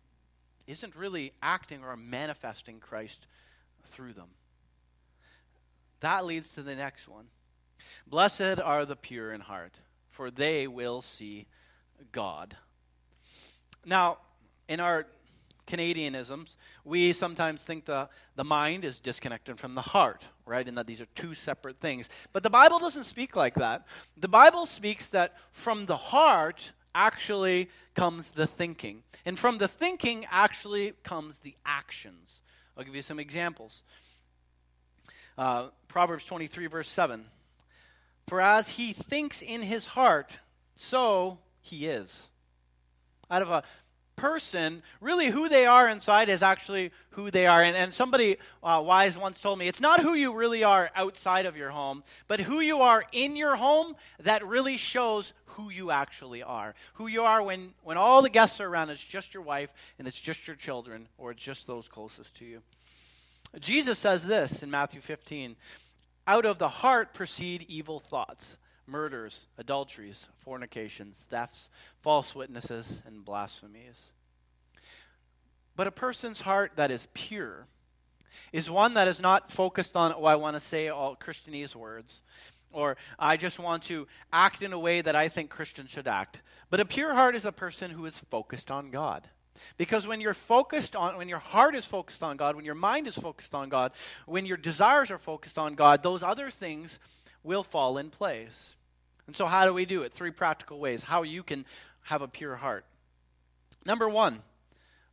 isn't 0.67 0.95
really 0.95 1.31
acting 1.41 1.83
or 1.83 1.95
manifesting 1.95 2.79
Christ 2.79 3.27
through 3.85 4.13
them. 4.13 4.29
That 6.01 6.25
leads 6.25 6.49
to 6.53 6.61
the 6.61 6.75
next 6.75 7.07
one. 7.07 7.25
Blessed 8.07 8.59
are 8.63 8.85
the 8.85 8.95
pure 8.95 9.31
in 9.31 9.41
heart, 9.41 9.75
for 10.09 10.31
they 10.31 10.67
will 10.67 11.01
see 11.01 11.47
God. 12.11 12.57
Now, 13.85 14.17
in 14.67 14.79
our 14.79 15.05
Canadianisms, 15.67 16.55
we 16.83 17.11
sometimes 17.11 17.63
think 17.63 17.85
the, 17.85 18.07
the 18.35 18.43
mind 18.43 18.85
is 18.85 18.99
disconnected 18.99 19.59
from 19.59 19.73
the 19.73 19.81
heart, 19.81 20.27
right? 20.45 20.67
And 20.67 20.77
that 20.77 20.85
these 20.85 21.01
are 21.01 21.07
two 21.15 21.33
separate 21.33 21.79
things. 21.79 22.09
But 22.33 22.43
the 22.43 22.49
Bible 22.49 22.77
doesn't 22.77 23.05
speak 23.05 23.35
like 23.35 23.55
that. 23.55 23.87
The 24.17 24.27
Bible 24.27 24.67
speaks 24.67 25.07
that 25.07 25.33
from 25.51 25.87
the 25.87 25.97
heart 25.97 26.71
actually 26.93 27.69
comes 27.95 28.29
the 28.31 28.45
thinking. 28.45 29.03
And 29.25 29.39
from 29.39 29.57
the 29.57 29.67
thinking 29.67 30.25
actually 30.29 30.93
comes 31.03 31.39
the 31.39 31.55
actions. 31.65 32.41
I'll 32.77 32.83
give 32.83 32.95
you 32.95 33.01
some 33.01 33.19
examples. 33.19 33.83
Uh, 35.37 35.69
Proverbs 35.87 36.25
23, 36.25 36.67
verse 36.67 36.89
7. 36.89 37.25
For 38.27 38.39
as 38.39 38.69
he 38.69 38.93
thinks 38.93 39.41
in 39.41 39.61
his 39.61 39.87
heart, 39.87 40.39
so 40.75 41.39
he 41.61 41.87
is. 41.87 42.29
Out 43.29 43.41
of 43.41 43.49
a 43.49 43.63
person, 44.15 44.81
really 45.01 45.27
who 45.27 45.49
they 45.49 45.65
are 45.65 45.87
inside 45.87 46.29
is 46.29 46.43
actually 46.43 46.91
who 47.11 47.31
they 47.31 47.47
are. 47.47 47.61
And, 47.61 47.75
and 47.75 47.93
somebody 47.93 48.37
uh, 48.63 48.81
wise 48.85 49.17
once 49.17 49.39
told 49.41 49.59
me 49.59 49.67
it's 49.67 49.81
not 49.81 49.99
who 49.99 50.13
you 50.13 50.33
really 50.33 50.63
are 50.63 50.89
outside 50.95 51.45
of 51.45 51.57
your 51.57 51.69
home, 51.69 52.03
but 52.27 52.39
who 52.39 52.59
you 52.59 52.81
are 52.81 53.05
in 53.11 53.35
your 53.35 53.55
home 53.55 53.95
that 54.21 54.45
really 54.45 54.77
shows 54.77 55.33
who 55.45 55.69
you 55.69 55.91
actually 55.91 56.43
are. 56.43 56.75
Who 56.95 57.07
you 57.07 57.23
are 57.23 57.41
when, 57.41 57.73
when 57.83 57.97
all 57.97 58.21
the 58.21 58.29
guests 58.29 58.59
are 58.59 58.67
around, 58.67 58.89
it's 58.89 59.03
just 59.03 59.33
your 59.33 59.43
wife 59.43 59.69
and 59.97 60.07
it's 60.07 60.19
just 60.19 60.47
your 60.47 60.55
children 60.55 61.07
or 61.17 61.31
it's 61.31 61.43
just 61.43 61.67
those 61.67 61.87
closest 61.87 62.35
to 62.37 62.45
you. 62.45 62.61
Jesus 63.59 63.97
says 63.97 64.25
this 64.25 64.63
in 64.63 64.69
Matthew 64.69 65.01
15 65.01 65.55
Out 66.27 66.45
of 66.45 66.57
the 66.57 66.67
heart 66.67 67.13
proceed 67.13 67.65
evil 67.69 67.99
thoughts 67.99 68.57
murders, 68.87 69.45
adulteries, 69.57 70.25
fornications, 70.39 71.15
thefts, 71.29 71.69
false 72.01 72.35
witnesses, 72.35 73.01
and 73.05 73.25
blasphemies. 73.25 74.11
But 75.75 75.87
a 75.87 75.91
person's 75.91 76.41
heart 76.41 76.73
that 76.75 76.91
is 76.91 77.07
pure 77.13 77.67
is 78.53 78.69
one 78.69 78.93
that 78.93 79.07
is 79.07 79.19
not 79.19 79.51
focused 79.51 79.95
on, 79.95 80.13
oh, 80.15 80.25
I 80.25 80.35
want 80.35 80.55
to 80.55 80.59
say 80.59 80.87
all 80.89 81.15
Christianese 81.15 81.75
words, 81.75 82.19
or 82.71 82.97
I 83.17 83.37
just 83.37 83.59
want 83.59 83.83
to 83.83 84.07
act 84.31 84.61
in 84.61 84.73
a 84.73 84.79
way 84.79 85.01
that 85.01 85.15
I 85.15 85.29
think 85.29 85.49
Christians 85.49 85.91
should 85.91 86.07
act. 86.07 86.41
But 86.69 86.79
a 86.79 86.85
pure 86.85 87.13
heart 87.13 87.35
is 87.35 87.45
a 87.45 87.51
person 87.51 87.91
who 87.91 88.05
is 88.05 88.17
focused 88.17 88.71
on 88.71 88.91
God. 88.91 89.27
Because 89.77 90.05
when 90.05 90.19
you're 90.19 90.33
focused 90.33 90.95
on, 90.95 91.17
when 91.17 91.29
your 91.29 91.39
heart 91.39 91.75
is 91.75 91.85
focused 91.85 92.21
on 92.21 92.35
God, 92.35 92.55
when 92.55 92.65
your 92.65 92.75
mind 92.75 93.07
is 93.07 93.17
focused 93.17 93.55
on 93.55 93.69
God, 93.69 93.93
when 94.25 94.45
your 94.45 94.57
desires 94.57 95.11
are 95.11 95.17
focused 95.17 95.57
on 95.57 95.75
God, 95.75 96.03
those 96.03 96.23
other 96.23 96.49
things 96.49 96.99
will 97.45 97.63
fall 97.63 97.97
in 97.97 98.09
place. 98.09 98.75
And 99.27 99.35
so, 99.35 99.45
how 99.45 99.65
do 99.65 99.73
we 99.73 99.85
do 99.85 100.03
it? 100.03 100.11
Three 100.11 100.31
practical 100.31 100.79
ways 100.79 101.03
how 101.03 101.23
you 101.23 101.43
can 101.43 101.65
have 102.03 102.21
a 102.21 102.27
pure 102.27 102.55
heart. 102.55 102.85
Number 103.85 104.09
one, 104.09 104.41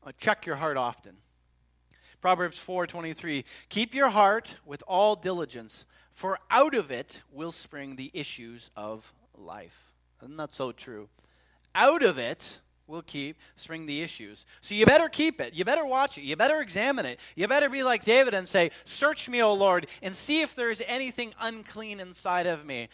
uh, 0.05 0.13
check 0.19 0.47
your 0.47 0.57
heart 0.57 0.77
often. 0.77 1.17
Proverbs 2.21 2.59
4:23 2.59 3.45
Keep 3.69 3.95
your 3.95 4.11
heart 4.11 4.57
with 4.65 4.83
all 4.87 5.17
diligence, 5.17 5.85
for 6.13 6.39
out 6.51 6.75
of 6.75 6.91
it 6.91 7.23
will 7.33 7.53
spring 7.53 7.97
the 7.97 8.11
issues 8.15 8.71
of 8.77 9.13
life. 9.37 9.93
Isn't 10.23 10.37
that 10.37 10.53
so 10.53 10.73
true? 10.73 11.09
Out 11.75 12.03
of 12.03 12.19
it 12.19 12.61
will 12.93 13.03
keep 13.03 13.39
spring 13.57 13.87
the 13.87 14.03
issues. 14.03 14.45
So 14.61 14.75
you 14.75 14.85
better 14.85 15.09
keep 15.09 15.41
it. 15.41 15.55
You 15.55 15.65
better 15.65 15.85
watch 15.85 16.19
it. 16.19 16.23
You 16.23 16.37
better 16.37 16.61
examine 16.61 17.07
it. 17.07 17.19
You 17.35 17.49
better 17.49 17.71
be 17.71 17.83
like 17.83 18.05
David 18.05 18.35
and 18.35 18.47
say, 18.47 18.71
Search 18.85 19.29
me, 19.29 19.43
O 19.43 19.55
Lord, 19.55 19.87
and 20.03 20.15
see 20.15 20.43
if 20.43 20.55
there's 20.55 20.83
anything 20.87 21.33
unclean 21.41 21.99
inside 21.99 22.47
of 22.47 22.67
me. 22.67 22.91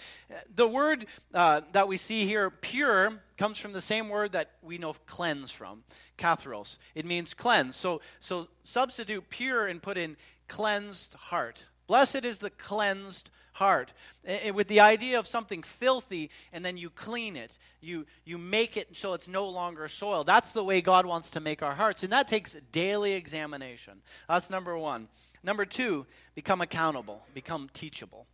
The 0.55 0.69
word 0.69 1.07
uh, 1.35 1.63
that 1.73 1.89
we 1.89 1.97
see 1.97 2.25
here, 2.25 2.49
pure, 2.49 3.21
comes 3.37 3.59
from 3.59 3.73
the 3.73 3.81
same 3.81 4.09
word 4.09 4.33
that 4.33 4.53
we 4.63 4.79
know 4.79 4.95
cleanse 5.07 5.51
from, 5.51 5.83
katharos. 6.17 6.79
It 6.95 7.05
means 7.05 7.35
cleanse. 7.35 7.75
So, 7.75 8.01
so 8.21 8.47
substitute 8.63 9.29
pure 9.29 9.67
and 9.67 9.83
put 9.83 9.99
in 9.99 10.17
cleansed 10.47 11.15
heart. 11.15 11.65
Blessed 11.89 12.25
is 12.25 12.39
the 12.39 12.51
cleansed 12.51 13.31
heart. 13.59 13.93
With 14.55 14.69
the 14.69 14.81
idea 14.81 15.19
of 15.19 15.27
something 15.27 15.63
filthy, 15.63 16.31
and 16.53 16.65
then 16.65 16.77
you 16.77 16.91
clean 16.91 17.37
it. 17.37 17.59
You, 17.81 18.07
you 18.25 18.39
make 18.39 18.77
it 18.77 18.97
so 18.97 19.15
it's 19.15 19.29
no 19.29 19.49
longer 19.49 19.89
soil. 19.89 20.25
That's 20.25 20.53
the 20.53 20.65
way 20.65 20.81
God 20.81 21.07
wants 21.07 21.31
to 21.33 21.41
make 21.41 21.63
our 21.63 21.75
hearts. 21.75 22.03
And 22.03 22.13
that 22.13 22.29
takes 22.29 22.57
daily 22.73 23.13
examination. 23.13 24.03
That's 24.29 24.51
number 24.51 24.77
one. 24.77 25.09
Number 25.43 25.65
two, 25.65 26.07
become 26.35 26.61
accountable, 26.61 27.23
become 27.35 27.71
teachable. 27.73 28.27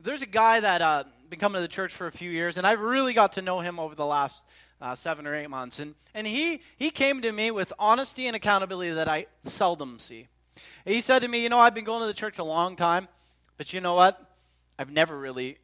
There's 0.00 0.22
a 0.22 0.26
guy 0.26 0.60
that 0.60 0.82
uh, 0.82 1.04
been 1.28 1.38
coming 1.38 1.58
to 1.58 1.62
the 1.62 1.68
church 1.68 1.92
for 1.92 2.06
a 2.06 2.12
few 2.12 2.30
years, 2.30 2.56
and 2.56 2.66
I've 2.66 2.80
really 2.80 3.12
got 3.12 3.34
to 3.34 3.42
know 3.42 3.60
him 3.60 3.78
over 3.78 3.94
the 3.94 4.06
last 4.06 4.46
uh, 4.80 4.94
seven 4.94 5.26
or 5.26 5.34
eight 5.34 5.48
months. 5.48 5.78
And, 5.78 5.94
and 6.14 6.26
he, 6.26 6.60
he 6.76 6.90
came 6.90 7.22
to 7.22 7.32
me 7.32 7.50
with 7.50 7.72
honesty 7.78 8.26
and 8.26 8.36
accountability 8.36 8.92
that 8.92 9.08
I 9.08 9.26
seldom 9.44 9.98
see. 9.98 10.26
He 10.84 11.00
said 11.00 11.20
to 11.20 11.28
me, 11.28 11.42
You 11.42 11.48
know, 11.48 11.58
I've 11.58 11.74
been 11.74 11.84
going 11.84 12.00
to 12.00 12.06
the 12.06 12.14
church 12.14 12.38
a 12.38 12.44
long 12.44 12.76
time. 12.76 13.08
But 13.56 13.72
you 13.72 13.80
know 13.80 13.94
what? 13.94 14.20
I've 14.78 14.90
never 14.90 15.16
really 15.16 15.58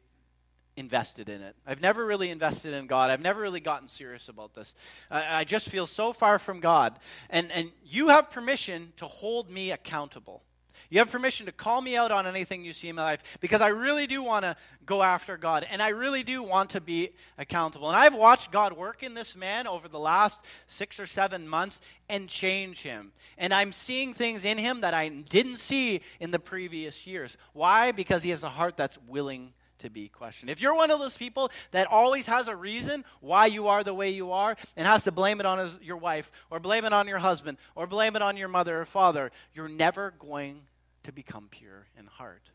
invested 0.77 1.29
in 1.29 1.41
it. 1.41 1.55
I've 1.67 1.81
never 1.81 2.05
really 2.05 2.29
invested 2.29 2.73
in 2.73 2.87
God. 2.87 3.09
I've 3.11 3.21
never 3.21 3.41
really 3.41 3.59
gotten 3.59 3.87
serious 3.87 4.29
about 4.29 4.53
this. 4.53 4.73
I, 5.09 5.41
I 5.41 5.43
just 5.43 5.69
feel 5.69 5.85
so 5.85 6.13
far 6.13 6.39
from 6.39 6.59
God. 6.59 6.97
And, 7.29 7.51
and 7.51 7.71
you 7.85 8.07
have 8.09 8.31
permission 8.31 8.93
to 8.97 9.05
hold 9.05 9.49
me 9.49 9.71
accountable. 9.71 10.43
You 10.91 10.99
have 10.99 11.09
permission 11.09 11.45
to 11.45 11.53
call 11.53 11.81
me 11.81 11.95
out 11.95 12.11
on 12.11 12.27
anything 12.27 12.65
you 12.65 12.73
see 12.73 12.89
in 12.89 12.97
my 12.97 13.03
life 13.03 13.37
because 13.39 13.61
I 13.61 13.69
really 13.69 14.07
do 14.07 14.21
want 14.21 14.43
to 14.43 14.57
go 14.85 15.01
after 15.01 15.37
God 15.37 15.65
and 15.71 15.81
I 15.81 15.89
really 15.89 16.21
do 16.21 16.43
want 16.43 16.71
to 16.71 16.81
be 16.81 17.11
accountable. 17.37 17.87
And 17.87 17.97
I've 17.97 18.13
watched 18.13 18.51
God 18.51 18.73
work 18.73 19.01
in 19.01 19.13
this 19.13 19.33
man 19.33 19.67
over 19.67 19.87
the 19.87 19.97
last 19.97 20.41
six 20.67 20.99
or 20.99 21.05
seven 21.05 21.47
months 21.47 21.79
and 22.09 22.27
change 22.27 22.81
him. 22.81 23.13
And 23.37 23.53
I'm 23.53 23.71
seeing 23.71 24.13
things 24.13 24.43
in 24.43 24.57
him 24.57 24.81
that 24.81 24.93
I 24.93 25.07
didn't 25.07 25.59
see 25.59 26.01
in 26.19 26.31
the 26.31 26.39
previous 26.39 27.07
years. 27.07 27.37
Why? 27.53 27.93
Because 27.93 28.23
he 28.23 28.31
has 28.31 28.43
a 28.43 28.49
heart 28.49 28.75
that's 28.75 28.99
willing 29.07 29.53
to 29.79 29.89
be 29.89 30.09
questioned. 30.09 30.49
If 30.49 30.59
you're 30.59 30.75
one 30.75 30.91
of 30.91 30.99
those 30.99 31.15
people 31.15 31.51
that 31.71 31.87
always 31.87 32.25
has 32.25 32.49
a 32.49 32.55
reason 32.55 33.05
why 33.21 33.45
you 33.45 33.69
are 33.69 33.85
the 33.85 33.93
way 33.93 34.09
you 34.09 34.33
are 34.33 34.57
and 34.75 34.85
has 34.85 35.05
to 35.05 35.11
blame 35.13 35.39
it 35.39 35.45
on 35.45 35.57
his, 35.57 35.71
your 35.81 35.97
wife 35.97 36.29
or 36.49 36.59
blame 36.59 36.83
it 36.83 36.91
on 36.91 37.07
your 37.07 37.19
husband 37.19 37.57
or 37.75 37.87
blame 37.87 38.17
it 38.17 38.21
on 38.21 38.35
your 38.35 38.49
mother 38.49 38.81
or 38.81 38.85
father, 38.85 39.31
you're 39.53 39.69
never 39.69 40.13
going 40.19 40.63
to 41.03 41.11
become 41.11 41.47
pure 41.49 41.87
in 41.97 42.05
heart. 42.05 42.49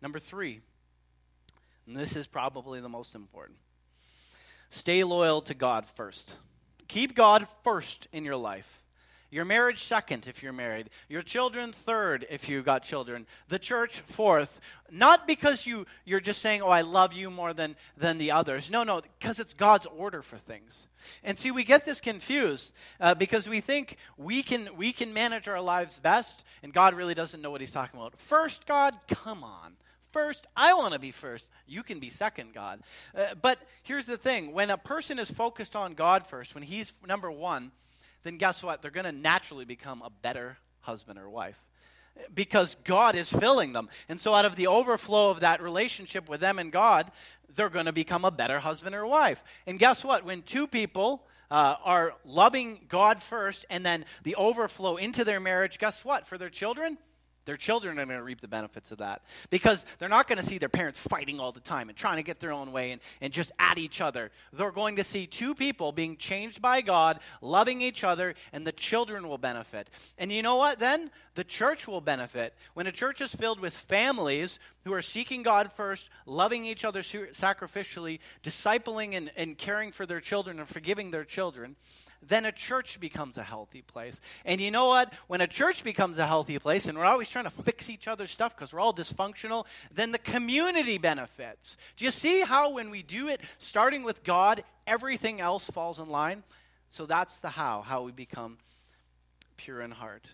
Number 0.00 0.18
three, 0.18 0.60
And 1.86 1.96
this 1.96 2.16
is 2.16 2.26
probably 2.26 2.80
the 2.80 2.88
most 2.88 3.14
important. 3.14 3.58
Stay 4.70 5.02
loyal 5.04 5.40
to 5.42 5.54
God 5.54 5.86
first. 5.86 6.34
Keep 6.86 7.14
God 7.14 7.46
first 7.64 8.08
in 8.12 8.24
your 8.24 8.36
life. 8.36 8.82
Your 9.30 9.44
marriage 9.44 9.84
second 9.84 10.26
if 10.26 10.42
you're 10.42 10.54
married. 10.54 10.88
Your 11.08 11.20
children 11.20 11.72
third 11.72 12.26
if 12.30 12.48
you've 12.48 12.64
got 12.64 12.82
children. 12.82 13.26
The 13.48 13.58
church 13.58 14.00
fourth. 14.00 14.58
Not 14.90 15.26
because 15.26 15.66
you, 15.66 15.86
you're 16.06 16.20
just 16.20 16.40
saying, 16.40 16.62
oh, 16.62 16.70
I 16.70 16.80
love 16.80 17.12
you 17.12 17.30
more 17.30 17.52
than, 17.52 17.76
than 17.98 18.16
the 18.16 18.30
others. 18.30 18.70
No, 18.70 18.84
no, 18.84 19.02
because 19.18 19.38
it's 19.38 19.52
God's 19.52 19.84
order 19.84 20.22
for 20.22 20.38
things. 20.38 20.86
And 21.22 21.38
see, 21.38 21.50
we 21.50 21.62
get 21.62 21.84
this 21.84 22.00
confused 22.00 22.72
uh, 23.00 23.14
because 23.14 23.46
we 23.46 23.60
think 23.60 23.98
we 24.16 24.42
can, 24.42 24.70
we 24.76 24.92
can 24.92 25.12
manage 25.12 25.46
our 25.46 25.60
lives 25.60 26.00
best, 26.00 26.42
and 26.62 26.72
God 26.72 26.94
really 26.94 27.14
doesn't 27.14 27.42
know 27.42 27.50
what 27.50 27.60
he's 27.60 27.70
talking 27.70 28.00
about. 28.00 28.18
First, 28.18 28.66
God, 28.66 28.96
come 29.08 29.44
on. 29.44 29.74
First, 30.10 30.46
I 30.56 30.72
want 30.72 30.94
to 30.94 30.98
be 30.98 31.10
first. 31.10 31.46
You 31.66 31.82
can 31.82 31.98
be 31.98 32.08
second, 32.08 32.54
God. 32.54 32.80
Uh, 33.14 33.34
but 33.40 33.58
here's 33.82 34.06
the 34.06 34.16
thing 34.16 34.54
when 34.54 34.70
a 34.70 34.78
person 34.78 35.18
is 35.18 35.30
focused 35.30 35.76
on 35.76 35.92
God 35.92 36.26
first, 36.26 36.54
when 36.54 36.64
he's 36.64 36.94
number 37.06 37.30
one, 37.30 37.72
then 38.22 38.36
guess 38.36 38.62
what? 38.62 38.82
They're 38.82 38.90
going 38.90 39.06
to 39.06 39.12
naturally 39.12 39.64
become 39.64 40.02
a 40.02 40.10
better 40.10 40.58
husband 40.80 41.18
or 41.18 41.28
wife 41.28 41.62
because 42.34 42.76
God 42.84 43.14
is 43.14 43.30
filling 43.30 43.72
them. 43.72 43.88
And 44.08 44.20
so, 44.20 44.34
out 44.34 44.44
of 44.44 44.56
the 44.56 44.66
overflow 44.66 45.30
of 45.30 45.40
that 45.40 45.62
relationship 45.62 46.28
with 46.28 46.40
them 46.40 46.58
and 46.58 46.72
God, 46.72 47.10
they're 47.54 47.68
going 47.68 47.86
to 47.86 47.92
become 47.92 48.24
a 48.24 48.30
better 48.30 48.58
husband 48.58 48.94
or 48.94 49.06
wife. 49.06 49.42
And 49.66 49.78
guess 49.78 50.04
what? 50.04 50.24
When 50.24 50.42
two 50.42 50.66
people 50.66 51.24
uh, 51.50 51.76
are 51.84 52.14
loving 52.24 52.86
God 52.88 53.22
first 53.22 53.66
and 53.70 53.84
then 53.84 54.04
the 54.22 54.34
overflow 54.36 54.96
into 54.96 55.24
their 55.24 55.40
marriage, 55.40 55.78
guess 55.78 56.04
what? 56.04 56.26
For 56.26 56.38
their 56.38 56.50
children, 56.50 56.98
their 57.48 57.56
children 57.56 57.98
are 57.98 58.04
going 58.04 58.18
to 58.18 58.22
reap 58.22 58.42
the 58.42 58.46
benefits 58.46 58.92
of 58.92 58.98
that 58.98 59.22
because 59.48 59.82
they're 59.98 60.06
not 60.10 60.28
going 60.28 60.36
to 60.36 60.44
see 60.44 60.58
their 60.58 60.68
parents 60.68 60.98
fighting 60.98 61.40
all 61.40 61.50
the 61.50 61.60
time 61.60 61.88
and 61.88 61.96
trying 61.96 62.18
to 62.18 62.22
get 62.22 62.40
their 62.40 62.52
own 62.52 62.72
way 62.72 62.92
and, 62.92 63.00
and 63.22 63.32
just 63.32 63.52
at 63.58 63.78
each 63.78 64.02
other. 64.02 64.30
They're 64.52 64.70
going 64.70 64.96
to 64.96 65.02
see 65.02 65.26
two 65.26 65.54
people 65.54 65.90
being 65.90 66.18
changed 66.18 66.60
by 66.60 66.82
God, 66.82 67.20
loving 67.40 67.80
each 67.80 68.04
other, 68.04 68.34
and 68.52 68.66
the 68.66 68.72
children 68.72 69.26
will 69.26 69.38
benefit. 69.38 69.88
And 70.18 70.30
you 70.30 70.42
know 70.42 70.56
what 70.56 70.78
then? 70.78 71.10
The 71.36 71.44
church 71.44 71.88
will 71.88 72.02
benefit. 72.02 72.52
When 72.74 72.86
a 72.86 72.92
church 72.92 73.22
is 73.22 73.34
filled 73.34 73.60
with 73.60 73.72
families 73.72 74.58
who 74.84 74.92
are 74.92 75.00
seeking 75.00 75.42
God 75.42 75.72
first, 75.72 76.10
loving 76.26 76.66
each 76.66 76.84
other 76.84 77.00
sacrificially, 77.00 78.18
discipling 78.42 79.16
and, 79.16 79.30
and 79.36 79.56
caring 79.56 79.90
for 79.90 80.04
their 80.04 80.20
children 80.20 80.58
and 80.58 80.68
forgiving 80.68 81.12
their 81.12 81.24
children, 81.24 81.76
then 82.22 82.44
a 82.44 82.52
church 82.52 82.98
becomes 83.00 83.38
a 83.38 83.42
healthy 83.42 83.82
place. 83.82 84.20
And 84.44 84.60
you 84.60 84.70
know 84.70 84.88
what? 84.88 85.12
When 85.26 85.40
a 85.40 85.46
church 85.46 85.84
becomes 85.84 86.18
a 86.18 86.26
healthy 86.26 86.58
place, 86.58 86.86
and 86.86 86.98
we're 86.98 87.04
always 87.04 87.28
trying 87.28 87.44
to 87.44 87.50
fix 87.50 87.88
each 87.88 88.08
other's 88.08 88.30
stuff 88.30 88.56
because 88.56 88.72
we're 88.72 88.80
all 88.80 88.94
dysfunctional, 88.94 89.66
then 89.94 90.12
the 90.12 90.18
community 90.18 90.98
benefits. 90.98 91.76
Do 91.96 92.04
you 92.04 92.10
see 92.10 92.40
how 92.40 92.70
when 92.72 92.90
we 92.90 93.02
do 93.02 93.28
it, 93.28 93.40
starting 93.58 94.02
with 94.02 94.24
God, 94.24 94.64
everything 94.86 95.40
else 95.40 95.64
falls 95.66 95.98
in 95.98 96.08
line? 96.08 96.42
So 96.90 97.06
that's 97.06 97.36
the 97.36 97.50
how, 97.50 97.82
how 97.82 98.02
we 98.02 98.12
become 98.12 98.58
pure 99.56 99.80
in 99.80 99.90
heart. 99.90 100.26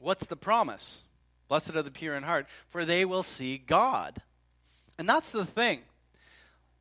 What's 0.00 0.26
the 0.26 0.36
promise? 0.36 1.02
Blessed 1.48 1.74
are 1.74 1.82
the 1.82 1.90
pure 1.90 2.14
in 2.14 2.22
heart, 2.22 2.46
for 2.68 2.84
they 2.84 3.04
will 3.04 3.22
see 3.22 3.58
God. 3.58 4.22
And 4.98 5.08
that's 5.08 5.30
the 5.30 5.44
thing. 5.44 5.80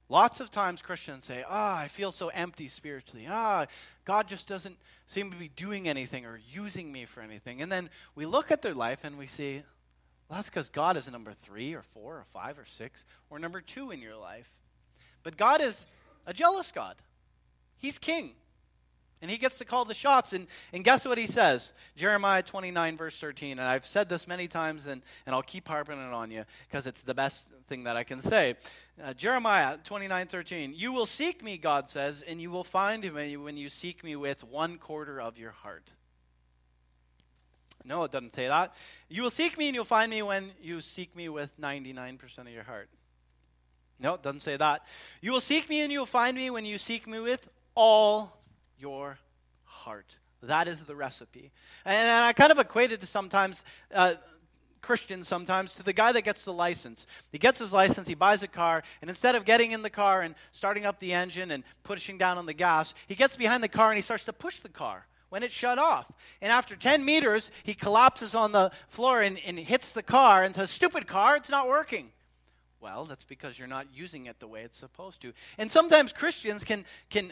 Lots 0.10 0.40
of 0.40 0.50
times 0.50 0.82
Christians 0.82 1.26
say, 1.26 1.44
Ah, 1.48 1.74
oh, 1.74 1.84
I 1.84 1.88
feel 1.90 2.12
so 2.12 2.30
empty 2.30 2.68
spiritually. 2.68 3.28
Ah, 3.30 3.66
God 4.06 4.28
just 4.28 4.48
doesn't 4.48 4.78
seem 5.08 5.32
to 5.32 5.38
be 5.38 5.50
doing 5.50 5.88
anything 5.88 6.26
or 6.26 6.40
using 6.50 6.92
me 6.92 7.06
for 7.06 7.22
anything. 7.22 7.62
And 7.62 7.72
then 7.72 7.90
we 8.16 8.26
look 8.26 8.52
at 8.52 8.62
their 8.62 8.74
life 8.74 9.00
and 9.04 9.18
we 9.18 9.28
see, 9.28 9.64
well, 10.30 10.38
that's 10.38 10.50
because 10.50 10.70
God 10.70 10.98
is 10.98 11.10
number 11.12 11.34
three 11.42 11.74
or 11.74 11.84
four 11.94 12.16
or 12.16 12.26
five 12.32 12.58
or 12.58 12.66
six 12.66 13.04
or 13.30 13.40
number 13.40 13.60
two 13.62 13.92
in 13.92 14.02
your 14.02 14.16
life. 14.16 14.50
But 15.24 15.36
God 15.36 15.62
is 15.62 15.88
a 16.26 16.34
jealous 16.34 16.72
God, 16.72 16.96
He's 17.78 18.00
king. 18.00 18.32
And 19.22 19.32
he 19.32 19.38
gets 19.38 19.58
to 19.58 19.66
call 19.66 19.84
the 19.84 19.96
shots. 19.96 20.34
And, 20.34 20.46
and 20.72 20.84
guess 20.84 21.04
what 21.04 21.18
he 21.18 21.26
says? 21.26 21.74
Jeremiah 21.96 22.44
29, 22.44 22.98
verse 22.98 23.20
13. 23.20 23.54
And 23.54 23.62
I've 23.62 23.88
said 23.88 24.10
this 24.10 24.28
many 24.28 24.48
times, 24.48 24.86
and, 24.86 25.02
and 25.26 25.34
I'll 25.34 25.42
keep 25.42 25.68
harping 25.68 25.98
it 25.98 26.14
on 26.14 26.30
you 26.30 26.46
because 26.70 26.86
it's 26.86 27.02
the 27.02 27.16
best 27.16 27.48
thing 27.68 27.84
that 27.84 27.96
I 27.96 28.04
can 28.04 28.22
say. 28.22 28.56
Uh, 29.04 29.14
Jeremiah 29.14 29.78
29, 29.84 30.28
13. 30.28 30.74
You 30.76 30.92
will 30.92 31.06
seek 31.06 31.44
me, 31.44 31.58
God 31.58 31.90
says, 31.90 32.24
and 32.28 32.42
you 32.42 32.50
will 32.50 32.64
find 32.64 33.04
me 33.14 33.38
when 33.38 33.58
you 33.58 33.70
seek 33.70 34.04
me 34.04 34.16
with 34.16 34.44
one 34.44 34.78
quarter 34.78 35.22
of 35.22 35.38
your 35.38 35.52
heart. 35.52 35.92
No, 37.86 38.04
it 38.04 38.12
doesn't 38.12 38.36
say 38.36 38.48
that. 38.48 38.74
You 39.08 39.24
will 39.24 39.30
seek 39.30 39.58
me 39.58 39.68
and 39.68 39.76
you'll 39.76 39.86
find 39.86 40.10
me 40.10 40.22
when 40.22 40.52
you 40.62 40.82
seek 40.82 41.16
me 41.16 41.30
with 41.30 41.50
99% 41.60 42.40
of 42.40 42.50
your 42.50 42.64
heart. 42.64 42.90
No, 44.00 44.16
it 44.16 44.24
doesn't 44.24 44.44
say 44.44 44.58
that. 44.58 44.86
You 45.22 45.32
will 45.32 45.42
seek 45.42 45.70
me 45.70 45.82
and 45.82 45.92
you 45.92 46.00
will 46.00 46.06
find 46.06 46.36
me 46.36 46.50
when 46.50 46.66
you 46.66 46.78
seek 46.78 47.08
me 47.08 47.20
with 47.20 47.48
all 47.76 48.38
your 48.78 49.20
heart. 49.64 50.18
That 50.44 50.68
is 50.68 50.84
the 50.84 50.96
recipe. 50.96 51.52
And, 51.86 51.96
and 51.96 52.26
I 52.26 52.34
kind 52.34 52.52
of 52.52 52.60
equate 52.60 52.92
it 52.92 53.02
to 53.02 53.08
sometimes. 53.08 53.64
Uh, 53.94 54.16
Christians 54.82 55.28
sometimes 55.28 55.76
to 55.76 55.84
the 55.84 55.94
guy 55.94 56.12
that 56.12 56.24
gets 56.24 56.44
the 56.44 56.54
license. 56.54 57.06
He 57.32 57.38
gets 57.38 57.60
his 57.60 57.74
license, 57.74 58.08
he 58.08 58.16
buys 58.16 58.44
a 58.44 58.48
car, 58.48 58.84
and 59.02 59.10
instead 59.10 59.36
of 59.36 59.46
getting 59.46 59.72
in 59.72 59.82
the 59.82 59.90
car 59.90 60.22
and 60.22 60.36
starting 60.52 60.86
up 60.86 61.00
the 61.00 61.14
engine 61.14 61.52
and 61.52 61.64
pushing 61.84 62.18
down 62.18 62.38
on 62.38 62.46
the 62.46 62.54
gas, 62.54 62.94
he 63.08 63.16
gets 63.16 63.36
behind 63.36 63.64
the 63.64 63.68
car 63.68 63.90
and 63.90 63.98
he 63.98 64.02
starts 64.02 64.26
to 64.26 64.34
push 64.34 64.60
the 64.60 64.70
car 64.70 65.06
when 65.30 65.44
it 65.44 65.52
shut 65.52 65.78
off. 65.78 66.12
And 66.42 66.52
after 66.52 66.76
10 66.76 67.04
meters, 67.04 67.52
he 67.64 67.74
collapses 67.74 68.36
on 68.36 68.52
the 68.52 68.72
floor 68.88 69.22
and, 69.22 69.40
and 69.46 69.60
hits 69.60 69.92
the 69.92 70.04
car 70.04 70.44
and 70.44 70.56
says, 70.56 70.70
Stupid 70.72 71.08
car, 71.08 71.36
it's 71.36 71.50
not 71.50 71.68
working. 71.68 72.12
Well, 72.80 73.06
that's 73.06 73.24
because 73.24 73.58
you're 73.58 73.68
not 73.68 73.88
using 73.94 74.28
it 74.28 74.40
the 74.40 74.48
way 74.48 74.62
it's 74.62 74.78
supposed 74.78 75.22
to. 75.22 75.34
And 75.58 75.72
sometimes 75.72 76.14
Christians 76.14 76.64
can, 76.64 76.86
can 77.10 77.32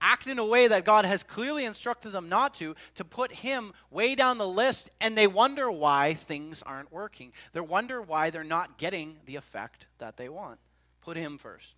act 0.00 0.26
in 0.26 0.38
a 0.38 0.44
way 0.44 0.68
that 0.68 0.84
God 0.84 1.04
has 1.04 1.22
clearly 1.22 1.64
instructed 1.64 2.10
them 2.10 2.28
not 2.28 2.54
to, 2.56 2.74
to 2.96 3.04
put 3.04 3.32
Him 3.32 3.72
way 3.90 4.14
down 4.14 4.38
the 4.38 4.46
list, 4.46 4.90
and 5.00 5.16
they 5.16 5.26
wonder 5.26 5.70
why 5.70 6.14
things 6.14 6.62
aren't 6.62 6.92
working. 6.92 7.32
They 7.52 7.60
wonder 7.60 8.02
why 8.02 8.30
they're 8.30 8.44
not 8.44 8.76
getting 8.76 9.16
the 9.24 9.36
effect 9.36 9.86
that 9.98 10.16
they 10.16 10.28
want. 10.28 10.58
Put 11.00 11.16
Him 11.16 11.38
first. 11.38 11.74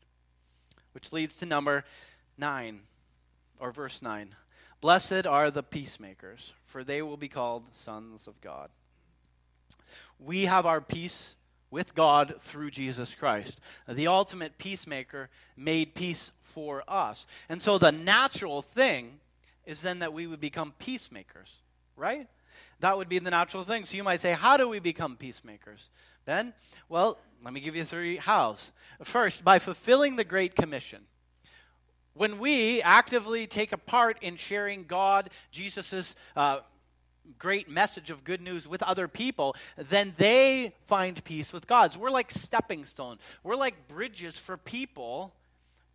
Which 0.92 1.12
leads 1.12 1.36
to 1.36 1.46
number 1.46 1.84
nine, 2.36 2.80
or 3.60 3.70
verse 3.70 4.02
nine. 4.02 4.34
Blessed 4.80 5.26
are 5.26 5.50
the 5.50 5.62
peacemakers, 5.62 6.52
for 6.66 6.82
they 6.82 7.02
will 7.02 7.16
be 7.16 7.28
called 7.28 7.64
sons 7.72 8.26
of 8.26 8.40
God. 8.40 8.70
We 10.18 10.46
have 10.46 10.66
our 10.66 10.80
peace 10.80 11.35
with 11.70 11.94
God 11.94 12.34
through 12.40 12.70
Jesus 12.70 13.14
Christ. 13.14 13.60
The 13.88 14.06
ultimate 14.06 14.58
peacemaker 14.58 15.28
made 15.56 15.94
peace 15.94 16.30
for 16.42 16.82
us. 16.88 17.26
And 17.48 17.60
so 17.60 17.78
the 17.78 17.92
natural 17.92 18.62
thing 18.62 19.20
is 19.64 19.80
then 19.80 19.98
that 19.98 20.12
we 20.12 20.26
would 20.26 20.40
become 20.40 20.72
peacemakers, 20.78 21.52
right? 21.96 22.28
That 22.80 22.96
would 22.96 23.08
be 23.08 23.18
the 23.18 23.30
natural 23.30 23.64
thing. 23.64 23.84
So 23.84 23.96
you 23.96 24.04
might 24.04 24.20
say, 24.20 24.32
how 24.32 24.56
do 24.56 24.68
we 24.68 24.78
become 24.78 25.16
peacemakers? 25.16 25.90
Ben, 26.24 26.54
well, 26.88 27.18
let 27.44 27.52
me 27.52 27.60
give 27.60 27.76
you 27.76 27.84
three 27.84 28.16
hows. 28.16 28.72
First, 29.02 29.44
by 29.44 29.58
fulfilling 29.58 30.16
the 30.16 30.24
Great 30.24 30.54
Commission. 30.54 31.02
When 32.14 32.38
we 32.38 32.80
actively 32.80 33.46
take 33.46 33.72
a 33.72 33.78
part 33.78 34.22
in 34.22 34.36
sharing 34.36 34.84
God, 34.84 35.30
Jesus' 35.50 36.16
uh, 36.34 36.60
great 37.38 37.68
message 37.68 38.10
of 38.10 38.24
good 38.24 38.40
news 38.40 38.66
with 38.66 38.82
other 38.82 39.08
people, 39.08 39.56
then 39.76 40.14
they 40.16 40.74
find 40.86 41.22
peace 41.24 41.52
with 41.52 41.66
God. 41.66 41.92
So 41.92 41.98
we're 41.98 42.10
like 42.10 42.30
stepping 42.30 42.84
stones. 42.84 43.20
We're 43.42 43.56
like 43.56 43.88
bridges 43.88 44.38
for 44.38 44.56
people 44.56 45.34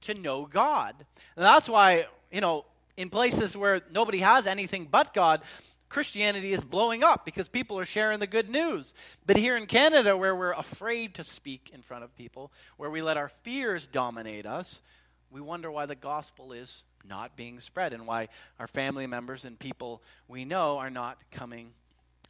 to 0.02 0.14
know 0.14 0.46
God. 0.46 0.96
And 1.36 1.46
that's 1.46 1.70
why, 1.70 2.08
you 2.32 2.42
know, 2.42 2.66
in 2.98 3.10
places 3.10 3.56
where 3.56 3.82
nobody 3.92 4.20
has 4.20 4.48
anything 4.48 4.88
but 4.90 5.14
God, 5.14 5.42
Christianity 5.90 6.54
is 6.54 6.64
blowing 6.64 7.04
up 7.04 7.26
because 7.26 7.50
people 7.50 7.78
are 7.78 7.86
sharing 7.86 8.20
the 8.20 8.28
good 8.28 8.50
news. 8.50 8.94
But 9.26 9.38
here 9.38 9.58
in 9.58 9.66
Canada, 9.66 10.16
where 10.16 10.36
we're 10.36 10.54
afraid 10.54 11.16
to 11.16 11.24
speak 11.24 11.72
in 11.74 11.82
front 11.82 12.04
of 12.04 12.16
people, 12.16 12.52
where 12.78 12.90
we 12.90 13.02
let 13.02 13.18
our 13.18 13.30
fears 13.44 13.88
dominate 13.88 14.46
us, 14.46 14.82
we 15.30 15.42
wonder 15.42 15.70
why 15.70 15.86
the 15.86 15.96
gospel 15.96 16.54
is 16.54 16.84
not 17.08 17.36
being 17.36 17.60
spread 17.60 17.94
and 17.94 18.06
why 18.06 18.30
our 18.60 18.68
family 18.68 19.08
members 19.08 19.46
and 19.46 19.58
people 19.58 20.02
we 20.28 20.46
know 20.46 20.78
are 20.78 20.90
not 20.90 21.18
coming 21.32 21.72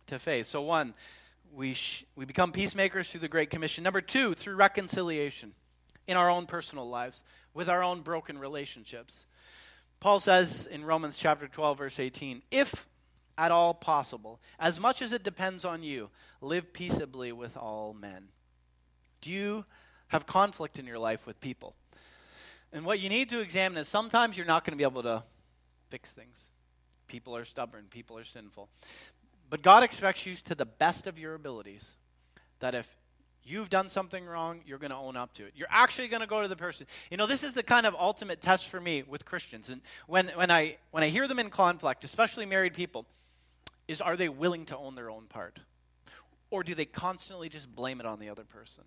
to 0.08 0.20
faith. 0.20 0.48
So, 0.48 0.62
one, 0.62 0.94
we, 1.54 1.74
sh- 1.74 2.06
we 2.16 2.26
become 2.26 2.52
peacemakers 2.52 3.10
through 3.10 3.22
the 3.22 3.28
Great 3.28 3.50
Commission. 3.50 3.84
Number 3.84 4.02
two, 4.02 4.34
through 4.36 4.56
reconciliation 4.56 5.54
in 6.08 6.18
our 6.18 6.30
own 6.30 6.46
personal 6.46 6.90
lives 6.90 7.24
with 7.54 7.70
our 7.70 7.84
own 7.84 8.02
broken 8.02 8.38
relationships. 8.38 9.26
Paul 10.00 10.20
says 10.20 10.68
in 10.68 10.84
Romans 10.84 11.18
chapter 11.18 11.48
12, 11.48 11.78
verse 11.78 12.00
18, 12.00 12.42
if 12.52 12.88
at 13.38 13.52
all 13.52 13.74
possible, 13.74 14.40
as 14.60 14.80
much 14.80 15.02
as 15.02 15.14
it 15.14 15.24
depends 15.24 15.66
on 15.66 15.84
you, 15.84 16.10
live 16.42 16.74
peaceably 16.74 17.32
with 17.32 17.56
all 17.58 17.94
men. 17.94 18.30
Do 19.22 19.32
you 19.32 19.66
have 20.08 20.26
conflict 20.26 20.80
in 20.80 20.86
your 20.86 21.00
life 21.00 21.26
with 21.26 21.40
people? 21.40 21.76
And 22.74 22.86
what 22.86 23.00
you 23.00 23.10
need 23.10 23.30
to 23.30 23.40
examine 23.42 23.78
is 23.78 23.88
sometimes 23.88 24.38
you're 24.38 24.48
not 24.48 24.64
going 24.64 24.74
to 24.74 24.78
be 24.78 24.84
able 24.84 25.04
to 25.04 25.24
fix 25.90 26.10
things. 26.10 26.50
People 27.08 27.36
are 27.36 27.44
stubborn, 27.44 27.86
people 27.90 28.18
are 28.18 28.24
sinful. 28.24 28.70
But 29.50 29.62
God 29.62 29.84
expects 29.84 30.26
you 30.26 30.36
to 30.36 30.56
the 30.56 30.66
best 30.66 31.08
of 31.08 31.20
your 31.20 31.34
abilities 31.34 31.86
that 32.60 32.74
if 32.74 32.88
You've 33.44 33.70
done 33.70 33.90
something 33.90 34.26
wrong, 34.26 34.62
you're 34.68 34.78
going 34.78 34.92
to 34.92 34.98
own 34.98 35.18
up 35.18 35.34
to 35.36 35.46
it. 35.46 35.54
You're 35.56 35.68
actually 35.72 36.10
going 36.10 36.22
to 36.22 36.28
go 36.28 36.44
to 36.44 36.48
the 36.48 36.56
person. 36.56 36.86
You 37.10 37.18
know, 37.18 37.26
this 37.26 37.44
is 37.44 37.54
the 37.54 37.64
kind 37.64 37.88
of 37.88 37.96
ultimate 37.96 38.40
test 38.40 38.68
for 38.68 38.80
me 38.80 39.04
with 39.04 39.26
Christians. 39.26 39.70
And 39.70 39.82
when, 40.06 40.28
when, 40.30 40.52
I, 40.52 40.78
when 40.92 41.04
I 41.04 41.10
hear 41.10 41.28
them 41.28 41.40
in 41.40 41.50
conflict, 41.50 42.04
especially 42.04 42.46
married 42.46 42.76
people, 42.76 43.06
is 43.88 44.00
are 44.00 44.16
they 44.16 44.30
willing 44.30 44.66
to 44.66 44.78
own 44.78 44.94
their 44.94 45.10
own 45.10 45.26
part? 45.26 45.58
Or 46.52 46.64
do 46.64 46.76
they 46.76 46.86
constantly 46.86 47.50
just 47.50 47.74
blame 47.74 48.00
it 48.00 48.06
on 48.06 48.20
the 48.20 48.30
other 48.30 48.44
person? 48.44 48.84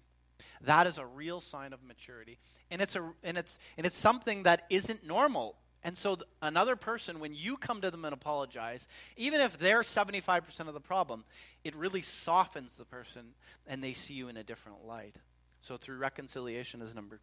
That 0.63 0.87
is 0.87 0.99
a 0.99 1.07
real 1.07 1.41
sign 1.41 1.73
of 1.73 1.83
maturity. 1.83 2.39
And 2.71 2.81
it's, 2.81 2.97
a, 2.97 3.13
and 3.23 3.37
it's, 3.37 3.59
and 3.77 3.87
it's 3.87 3.97
something 3.97 4.45
that 4.45 4.65
isn't 4.71 5.07
normal 5.07 5.57
and 5.85 5.99
so, 5.99 6.17
th- 6.17 6.27
another 6.41 6.77
person, 6.77 7.21
when 7.21 7.35
you 7.35 7.59
come 7.59 7.83
to 7.83 7.91
them 7.91 8.07
and 8.07 8.15
apologize, 8.15 8.89
even 9.19 9.43
if 9.43 9.59
they're 9.59 9.83
75% 9.83 10.61
of 10.61 10.73
the 10.73 10.81
problem, 10.81 11.25
it 11.63 11.77
really 11.77 12.01
softens 12.01 12.73
the 12.79 12.87
person 12.87 13.35
and 13.67 13.85
they 13.85 13.93
see 13.93 14.15
you 14.15 14.29
in 14.29 14.39
a 14.39 14.43
different 14.43 14.87
light. 14.87 15.17
So, 15.61 15.77
through 15.77 15.99
reconciliation 15.99 16.81
is 16.81 16.95
number 16.95 17.21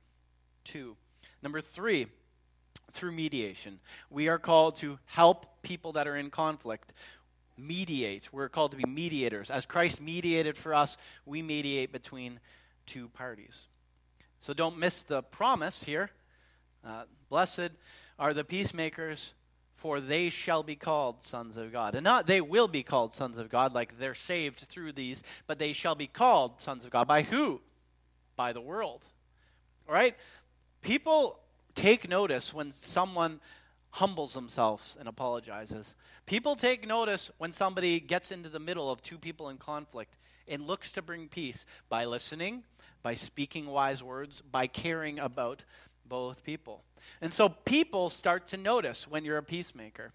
two. 0.63 0.95
Number 1.41 1.59
three, 1.59 2.05
through 2.91 3.13
mediation. 3.13 3.79
We 4.11 4.27
are 4.27 4.37
called 4.37 4.75
to 4.77 4.99
help 5.05 5.63
people 5.63 5.93
that 5.93 6.07
are 6.07 6.15
in 6.15 6.29
conflict 6.29 6.93
mediate. 7.57 8.31
We're 8.31 8.49
called 8.49 8.71
to 8.71 8.77
be 8.77 8.85
mediators. 8.85 9.49
As 9.49 9.65
Christ 9.65 10.01
mediated 10.01 10.55
for 10.55 10.75
us, 10.75 10.97
we 11.25 11.41
mediate 11.41 11.91
between 11.91 12.39
two 12.91 13.07
parties. 13.07 13.67
So, 14.41 14.53
don't 14.53 14.77
miss 14.77 15.01
the 15.03 15.21
promise 15.21 15.83
here. 15.83 16.11
Uh, 16.85 17.03
blessed 17.29 17.71
are 18.19 18.33
the 18.33 18.43
peacemakers, 18.43 19.33
for 19.75 20.01
they 20.01 20.29
shall 20.29 20.61
be 20.61 20.75
called 20.75 21.23
sons 21.23 21.57
of 21.57 21.71
God. 21.71 21.95
And 21.95 22.03
not 22.03 22.27
they 22.27 22.41
will 22.41 22.67
be 22.67 22.83
called 22.83 23.13
sons 23.13 23.37
of 23.37 23.49
God, 23.49 23.73
like 23.73 23.97
they're 23.97 24.13
saved 24.13 24.59
through 24.59 24.91
these, 24.91 25.23
but 25.47 25.57
they 25.57 25.73
shall 25.73 25.95
be 25.95 26.07
called 26.07 26.59
sons 26.59 26.83
of 26.85 26.91
God. 26.91 27.07
By 27.07 27.21
who? 27.21 27.61
By 28.35 28.51
the 28.51 28.61
world. 28.61 29.05
All 29.87 29.93
right? 29.93 30.15
People 30.81 31.39
take 31.75 32.09
notice 32.09 32.53
when 32.53 32.71
someone 32.71 33.39
humbles 33.91 34.33
themselves 34.33 34.97
and 34.99 35.07
apologizes. 35.07 35.95
People 36.25 36.55
take 36.55 36.87
notice 36.87 37.31
when 37.37 37.53
somebody 37.53 37.99
gets 37.99 38.31
into 38.31 38.49
the 38.49 38.59
middle 38.59 38.89
of 38.89 39.01
two 39.01 39.17
people 39.17 39.49
in 39.49 39.57
conflict 39.57 40.15
and 40.47 40.65
looks 40.65 40.91
to 40.91 41.01
bring 41.01 41.27
peace 41.27 41.65
by 41.89 42.05
listening, 42.05 42.63
by 43.03 43.13
speaking 43.13 43.67
wise 43.67 44.03
words, 44.03 44.41
by 44.51 44.67
caring 44.67 45.19
about 45.19 45.63
both 46.05 46.43
people. 46.43 46.83
And 47.21 47.33
so 47.33 47.49
people 47.49 48.09
start 48.09 48.47
to 48.49 48.57
notice 48.57 49.07
when 49.07 49.25
you're 49.25 49.37
a 49.37 49.43
peacemaker, 49.43 50.11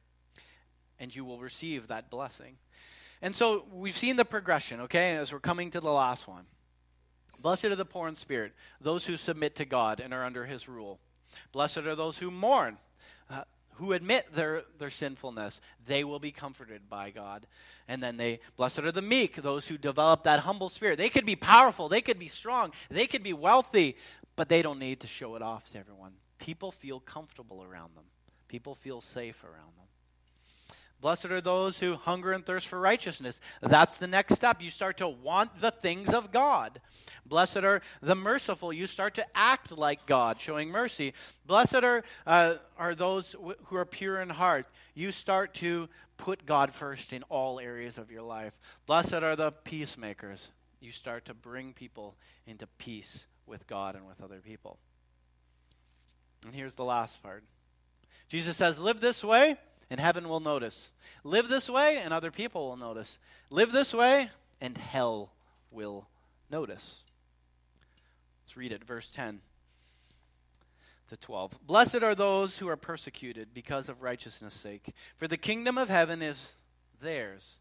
and 0.99 1.15
you 1.15 1.25
will 1.25 1.41
receive 1.41 1.89
that 1.89 2.11
blessing. 2.11 2.57
And 3.23 3.35
so 3.35 3.65
we've 3.73 3.97
seen 3.97 4.17
the 4.17 4.25
progression, 4.25 4.81
okay, 4.83 5.17
as 5.17 5.33
we're 5.33 5.41
coming 5.41 5.71
to 5.71 5.81
the 5.81 5.91
last 5.91 6.29
one. 6.29 6.45
Blessed 7.39 7.67
are 7.67 7.77
the 7.77 7.85
poor 7.85 8.09
in 8.09 8.17
spirit, 8.17 8.53
those 8.81 9.07
who 9.07 9.17
submit 9.17 9.57
to 9.57 9.65
God 9.65 10.01
and 10.01 10.15
are 10.15 10.25
under 10.25 10.47
his 10.47 10.69
rule. 10.69 10.99
Blessed 11.53 11.79
are 11.79 11.95
those 11.95 12.19
who 12.19 12.31
mourn, 12.31 12.79
uh, 13.31 13.43
who 13.77 13.93
admit 13.93 14.35
their, 14.35 14.63
their 14.79 14.91
sinfulness. 14.91 15.61
They 15.87 16.05
will 16.05 16.19
be 16.19 16.33
comforted 16.33 16.89
by 16.89 17.11
God. 17.11 17.47
And 17.89 18.03
then 18.03 18.17
they, 18.17 18.41
blessed 18.57 18.81
are 18.81 18.93
the 18.93 19.03
meek, 19.03 19.37
those 19.37 19.69
who 19.69 19.79
develop 19.79 20.25
that 20.25 20.41
humble 20.41 20.69
spirit. 20.69 20.99
They 20.99 21.09
could 21.09 21.27
be 21.27 21.37
powerful, 21.37 21.89
they 21.89 22.01
could 22.01 22.19
be 22.19 22.29
strong, 22.29 22.73
they 22.91 23.07
could 23.07 23.23
be 23.23 23.33
wealthy, 23.33 23.97
but 24.35 24.49
they 24.49 24.63
don't 24.63 24.79
need 24.79 25.01
to 25.01 25.07
show 25.07 25.37
it 25.37 25.43
off 25.43 25.71
to 25.73 25.79
everyone. 25.79 26.13
People 26.39 26.71
feel 26.71 27.01
comfortable 27.01 27.63
around 27.63 27.95
them, 27.95 28.05
people 28.49 28.75
feel 28.75 29.01
safe 29.01 29.43
around 29.45 29.75
them. 29.77 29.87
Blessed 31.01 31.27
are 31.27 31.41
those 31.41 31.79
who 31.79 31.95
hunger 31.95 32.33
and 32.33 32.45
thirst 32.45 32.67
for 32.67 32.81
righteousness. 32.81 33.39
That's 33.61 33.99
the 33.99 34.07
next 34.07 34.35
step. 34.35 34.63
You 34.63 34.71
start 34.71 34.97
to 34.99 35.09
want 35.09 35.61
the 35.61 35.71
things 35.71 36.15
of 36.15 36.33
God. 36.33 36.81
Blessed 37.27 37.59
are 37.59 37.83
the 38.01 38.15
merciful. 38.15 38.73
You 38.73 38.87
start 38.87 39.15
to 39.17 39.27
act 39.35 39.77
like 39.77 40.07
God, 40.07 40.41
showing 40.41 40.71
mercy. 40.71 41.13
Blessed 41.47 41.75
are, 41.75 42.03
uh, 42.27 42.55
are 42.79 42.95
those 42.95 43.33
w- 43.33 43.55
who 43.65 43.77
are 43.77 43.85
pure 43.85 44.21
in 44.21 44.31
heart. 44.31 44.67
You 44.95 45.13
start 45.13 45.53
to 45.55 45.89
put 46.17 46.47
God 46.47 46.73
first 46.73 47.13
in 47.13 47.23
all 47.25 47.61
areas 47.61 47.99
of 47.99 48.11
your 48.11 48.23
life. 48.23 48.59
Blessed 48.87 49.15
are 49.15 49.37
the 49.37 49.53
peacemakers. 49.53 50.51
You 50.81 50.93
start 50.93 51.27
to 51.27 51.35
bring 51.35 51.73
people 51.73 52.17
into 52.47 52.67
peace 52.79 53.27
with 53.47 53.67
God 53.67 53.97
and 53.97 54.07
with 54.07 54.23
other 54.23 54.41
people. 54.41 54.79
And 56.47 56.55
here's 56.55 56.75
the 56.75 56.85
last 56.85 57.23
part 57.23 57.45
Jesus 58.29 58.57
says, 58.57 58.79
Live 58.79 59.01
this 59.01 59.23
way, 59.23 59.57
and 59.91 60.01
heaven 60.01 60.29
will 60.29 60.41
notice. 60.41 60.91
Live 61.25 61.49
this 61.49 61.69
way, 61.71 61.99
and 61.99 62.13
other 62.13 62.31
people 62.31 62.69
will 62.69 62.77
notice. 62.77 63.19
Live 63.51 63.73
this 63.73 63.95
way, 63.95 64.31
and 64.61 64.77
hell 64.77 65.31
will 65.71 66.09
notice. 66.51 67.03
Let's 68.45 68.57
read 68.57 68.73
it, 68.73 68.85
verse 68.85 69.11
10 69.11 69.41
to 71.09 71.17
12. 71.17 71.59
Blessed 71.67 72.03
are 72.03 72.15
those 72.15 72.59
who 72.59 72.69
are 72.69 72.77
persecuted 72.77 73.49
because 73.55 73.89
of 73.89 74.03
righteousness' 74.03 74.55
sake, 74.55 74.93
for 75.17 75.29
the 75.29 75.37
kingdom 75.37 75.79
of 75.79 75.89
heaven 75.89 76.23
is 76.23 76.55
theirs. 77.01 77.57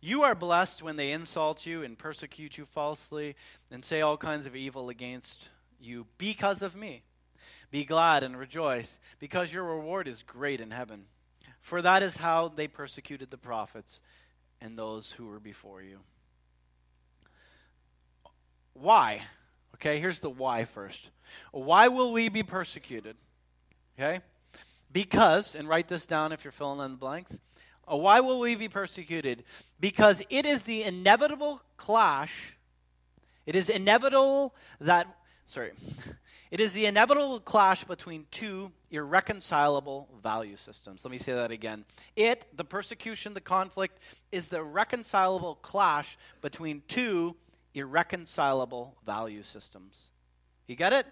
You 0.00 0.22
are 0.22 0.34
blessed 0.34 0.82
when 0.82 0.96
they 0.96 1.10
insult 1.10 1.66
you 1.66 1.82
and 1.82 1.98
persecute 1.98 2.56
you 2.56 2.66
falsely 2.66 3.34
and 3.70 3.84
say 3.84 4.00
all 4.00 4.16
kinds 4.16 4.46
of 4.46 4.54
evil 4.54 4.88
against 4.88 5.48
you 5.80 6.06
because 6.18 6.62
of 6.62 6.76
me. 6.76 7.02
Be 7.70 7.84
glad 7.84 8.22
and 8.22 8.38
rejoice, 8.38 8.98
because 9.18 9.52
your 9.52 9.64
reward 9.64 10.08
is 10.08 10.22
great 10.22 10.60
in 10.60 10.70
heaven. 10.70 11.06
For 11.68 11.82
that 11.82 12.02
is 12.02 12.16
how 12.16 12.48
they 12.48 12.66
persecuted 12.66 13.30
the 13.30 13.36
prophets 13.36 14.00
and 14.58 14.78
those 14.78 15.12
who 15.12 15.26
were 15.26 15.38
before 15.38 15.82
you. 15.82 15.98
Why? 18.72 19.20
Okay, 19.74 20.00
here's 20.00 20.20
the 20.20 20.30
why 20.30 20.64
first. 20.64 21.10
Why 21.52 21.88
will 21.88 22.10
we 22.10 22.30
be 22.30 22.42
persecuted? 22.42 23.16
Okay? 23.98 24.20
Because, 24.90 25.54
and 25.54 25.68
write 25.68 25.88
this 25.88 26.06
down 26.06 26.32
if 26.32 26.42
you're 26.42 26.52
filling 26.52 26.82
in 26.82 26.92
the 26.92 26.96
blanks. 26.96 27.38
Why 27.86 28.20
will 28.20 28.40
we 28.40 28.54
be 28.54 28.70
persecuted? 28.70 29.44
Because 29.78 30.22
it 30.30 30.46
is 30.46 30.62
the 30.62 30.84
inevitable 30.84 31.60
clash. 31.76 32.56
It 33.44 33.54
is 33.54 33.68
inevitable 33.68 34.54
that, 34.80 35.06
sorry, 35.46 35.72
it 36.50 36.60
is 36.60 36.72
the 36.72 36.86
inevitable 36.86 37.40
clash 37.40 37.84
between 37.84 38.24
two 38.30 38.72
irreconcilable 38.90 40.08
value 40.22 40.56
systems. 40.56 41.04
Let 41.04 41.10
me 41.10 41.18
say 41.18 41.32
that 41.32 41.50
again. 41.50 41.84
It, 42.16 42.46
the 42.56 42.64
persecution, 42.64 43.34
the 43.34 43.40
conflict, 43.40 43.98
is 44.32 44.48
the 44.48 44.62
reconcilable 44.62 45.56
clash 45.56 46.16
between 46.40 46.82
two 46.88 47.36
irreconcilable 47.74 48.96
value 49.04 49.42
systems. 49.42 49.98
You 50.66 50.76
get 50.76 50.92
it? 50.92 51.06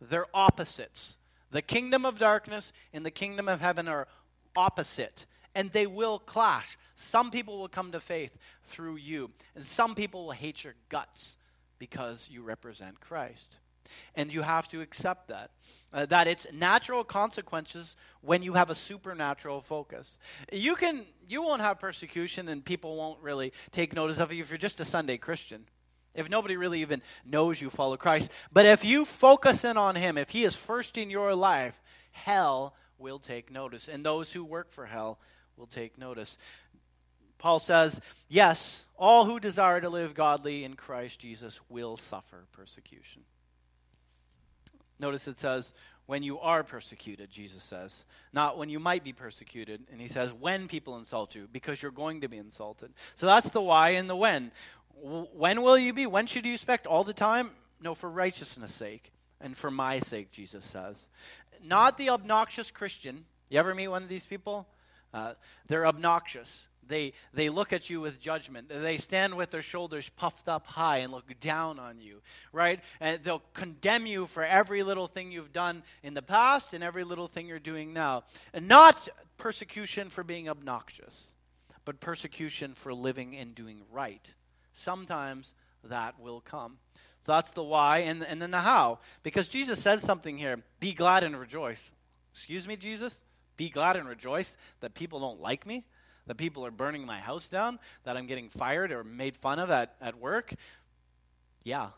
They're 0.00 0.26
opposites. 0.34 1.16
The 1.50 1.62
kingdom 1.62 2.04
of 2.04 2.18
darkness 2.18 2.72
and 2.92 3.06
the 3.06 3.10
kingdom 3.10 3.48
of 3.48 3.60
heaven 3.60 3.88
are 3.88 4.08
opposite 4.56 5.26
and 5.54 5.70
they 5.70 5.86
will 5.86 6.18
clash. 6.18 6.76
Some 6.96 7.30
people 7.30 7.58
will 7.58 7.68
come 7.68 7.92
to 7.92 8.00
faith 8.00 8.36
through 8.64 8.96
you, 8.96 9.30
and 9.54 9.64
some 9.64 9.94
people 9.94 10.26
will 10.26 10.32
hate 10.32 10.64
your 10.64 10.74
guts 10.88 11.36
because 11.78 12.28
you 12.30 12.42
represent 12.42 13.00
Christ. 13.00 13.58
And 14.14 14.32
you 14.32 14.42
have 14.42 14.68
to 14.68 14.80
accept 14.80 15.28
that. 15.28 15.50
Uh, 15.92 16.06
that 16.06 16.26
it's 16.26 16.46
natural 16.52 17.04
consequences 17.04 17.96
when 18.20 18.42
you 18.42 18.54
have 18.54 18.70
a 18.70 18.74
supernatural 18.74 19.60
focus. 19.60 20.18
You 20.52 20.74
can 20.74 21.06
you 21.28 21.42
won't 21.42 21.60
have 21.60 21.78
persecution 21.78 22.48
and 22.48 22.64
people 22.64 22.96
won't 22.96 23.20
really 23.20 23.52
take 23.70 23.94
notice 23.94 24.18
of 24.18 24.32
you 24.32 24.42
if 24.42 24.50
you're 24.50 24.58
just 24.58 24.80
a 24.80 24.84
Sunday 24.84 25.16
Christian. 25.16 25.66
If 26.14 26.30
nobody 26.30 26.56
really 26.56 26.80
even 26.80 27.02
knows 27.24 27.60
you 27.60 27.70
follow 27.70 27.96
Christ. 27.96 28.30
But 28.52 28.66
if 28.66 28.84
you 28.84 29.04
focus 29.04 29.64
in 29.64 29.76
on 29.76 29.96
him, 29.96 30.16
if 30.16 30.30
he 30.30 30.44
is 30.44 30.54
first 30.54 30.96
in 30.96 31.10
your 31.10 31.34
life, 31.34 31.80
hell 32.12 32.74
will 32.98 33.18
take 33.18 33.50
notice. 33.50 33.88
And 33.88 34.04
those 34.04 34.32
who 34.32 34.44
work 34.44 34.72
for 34.72 34.86
hell 34.86 35.18
will 35.56 35.66
take 35.66 35.98
notice. 35.98 36.36
Paul 37.38 37.58
says, 37.58 38.00
Yes, 38.28 38.84
all 38.96 39.24
who 39.24 39.40
desire 39.40 39.80
to 39.80 39.88
live 39.88 40.14
godly 40.14 40.64
in 40.64 40.74
Christ 40.74 41.18
Jesus 41.18 41.60
will 41.68 41.96
suffer 41.96 42.46
persecution. 42.52 43.22
Notice 45.04 45.28
it 45.28 45.38
says, 45.38 45.74
when 46.06 46.22
you 46.22 46.40
are 46.40 46.62
persecuted, 46.62 47.28
Jesus 47.28 47.62
says. 47.62 48.04
Not 48.32 48.56
when 48.56 48.70
you 48.70 48.80
might 48.80 49.04
be 49.04 49.12
persecuted. 49.12 49.82
And 49.92 50.00
he 50.00 50.08
says, 50.08 50.32
when 50.32 50.66
people 50.66 50.96
insult 50.96 51.34
you, 51.34 51.46
because 51.52 51.82
you're 51.82 51.90
going 51.90 52.22
to 52.22 52.28
be 52.28 52.38
insulted. 52.38 52.90
So 53.16 53.26
that's 53.26 53.50
the 53.50 53.60
why 53.60 53.90
and 53.90 54.08
the 54.08 54.16
when. 54.16 54.50
When 55.02 55.60
will 55.60 55.76
you 55.76 55.92
be? 55.92 56.06
When 56.06 56.26
should 56.26 56.46
you 56.46 56.54
expect? 56.54 56.86
All 56.86 57.04
the 57.04 57.12
time? 57.12 57.50
No, 57.82 57.94
for 57.94 58.08
righteousness' 58.08 58.72
sake 58.72 59.12
and 59.42 59.54
for 59.54 59.70
my 59.70 60.00
sake, 60.00 60.32
Jesus 60.32 60.64
says. 60.64 61.06
Not 61.62 61.98
the 61.98 62.08
obnoxious 62.08 62.70
Christian. 62.70 63.26
You 63.50 63.58
ever 63.58 63.74
meet 63.74 63.88
one 63.88 64.02
of 64.02 64.08
these 64.08 64.24
people? 64.24 64.66
Uh, 65.12 65.34
they're 65.68 65.86
obnoxious. 65.86 66.66
They, 66.88 67.12
they 67.32 67.48
look 67.48 67.72
at 67.72 67.90
you 67.90 68.00
with 68.00 68.20
judgment. 68.20 68.68
They 68.68 68.96
stand 68.96 69.36
with 69.36 69.50
their 69.50 69.62
shoulders 69.62 70.10
puffed 70.16 70.48
up 70.48 70.66
high 70.66 70.98
and 70.98 71.12
look 71.12 71.38
down 71.40 71.78
on 71.78 72.00
you, 72.00 72.22
right? 72.52 72.80
And 73.00 73.22
they'll 73.22 73.42
condemn 73.52 74.06
you 74.06 74.26
for 74.26 74.44
every 74.44 74.82
little 74.82 75.06
thing 75.06 75.32
you've 75.32 75.52
done 75.52 75.82
in 76.02 76.14
the 76.14 76.22
past 76.22 76.72
and 76.72 76.84
every 76.84 77.04
little 77.04 77.28
thing 77.28 77.46
you're 77.46 77.58
doing 77.58 77.92
now. 77.92 78.24
And 78.52 78.68
not 78.68 79.08
persecution 79.36 80.08
for 80.08 80.24
being 80.24 80.48
obnoxious, 80.48 81.32
but 81.84 82.00
persecution 82.00 82.74
for 82.74 82.94
living 82.94 83.36
and 83.36 83.54
doing 83.54 83.82
right. 83.92 84.32
Sometimes 84.72 85.54
that 85.84 86.18
will 86.20 86.40
come. 86.40 86.78
So 87.24 87.32
that's 87.32 87.52
the 87.52 87.62
why, 87.62 87.98
and, 87.98 88.22
and 88.22 88.40
then 88.40 88.50
the 88.50 88.60
how. 88.60 88.98
Because 89.22 89.48
Jesus 89.48 89.80
says 89.80 90.02
something 90.02 90.36
here 90.36 90.62
be 90.78 90.92
glad 90.92 91.24
and 91.24 91.38
rejoice. 91.38 91.92
Excuse 92.34 92.66
me, 92.68 92.76
Jesus? 92.76 93.22
Be 93.56 93.70
glad 93.70 93.96
and 93.96 94.08
rejoice 94.08 94.56
that 94.80 94.94
people 94.94 95.20
don't 95.20 95.40
like 95.40 95.66
me, 95.66 95.84
that 96.26 96.36
people 96.36 96.64
are 96.64 96.70
burning 96.70 97.04
my 97.04 97.18
house 97.18 97.48
down, 97.48 97.78
that 98.04 98.16
I'm 98.16 98.26
getting 98.26 98.48
fired 98.48 98.92
or 98.92 99.04
made 99.04 99.36
fun 99.36 99.58
of 99.58 99.70
at, 99.70 99.94
at 100.00 100.18
work. 100.18 100.54
Yeah, 101.62 101.88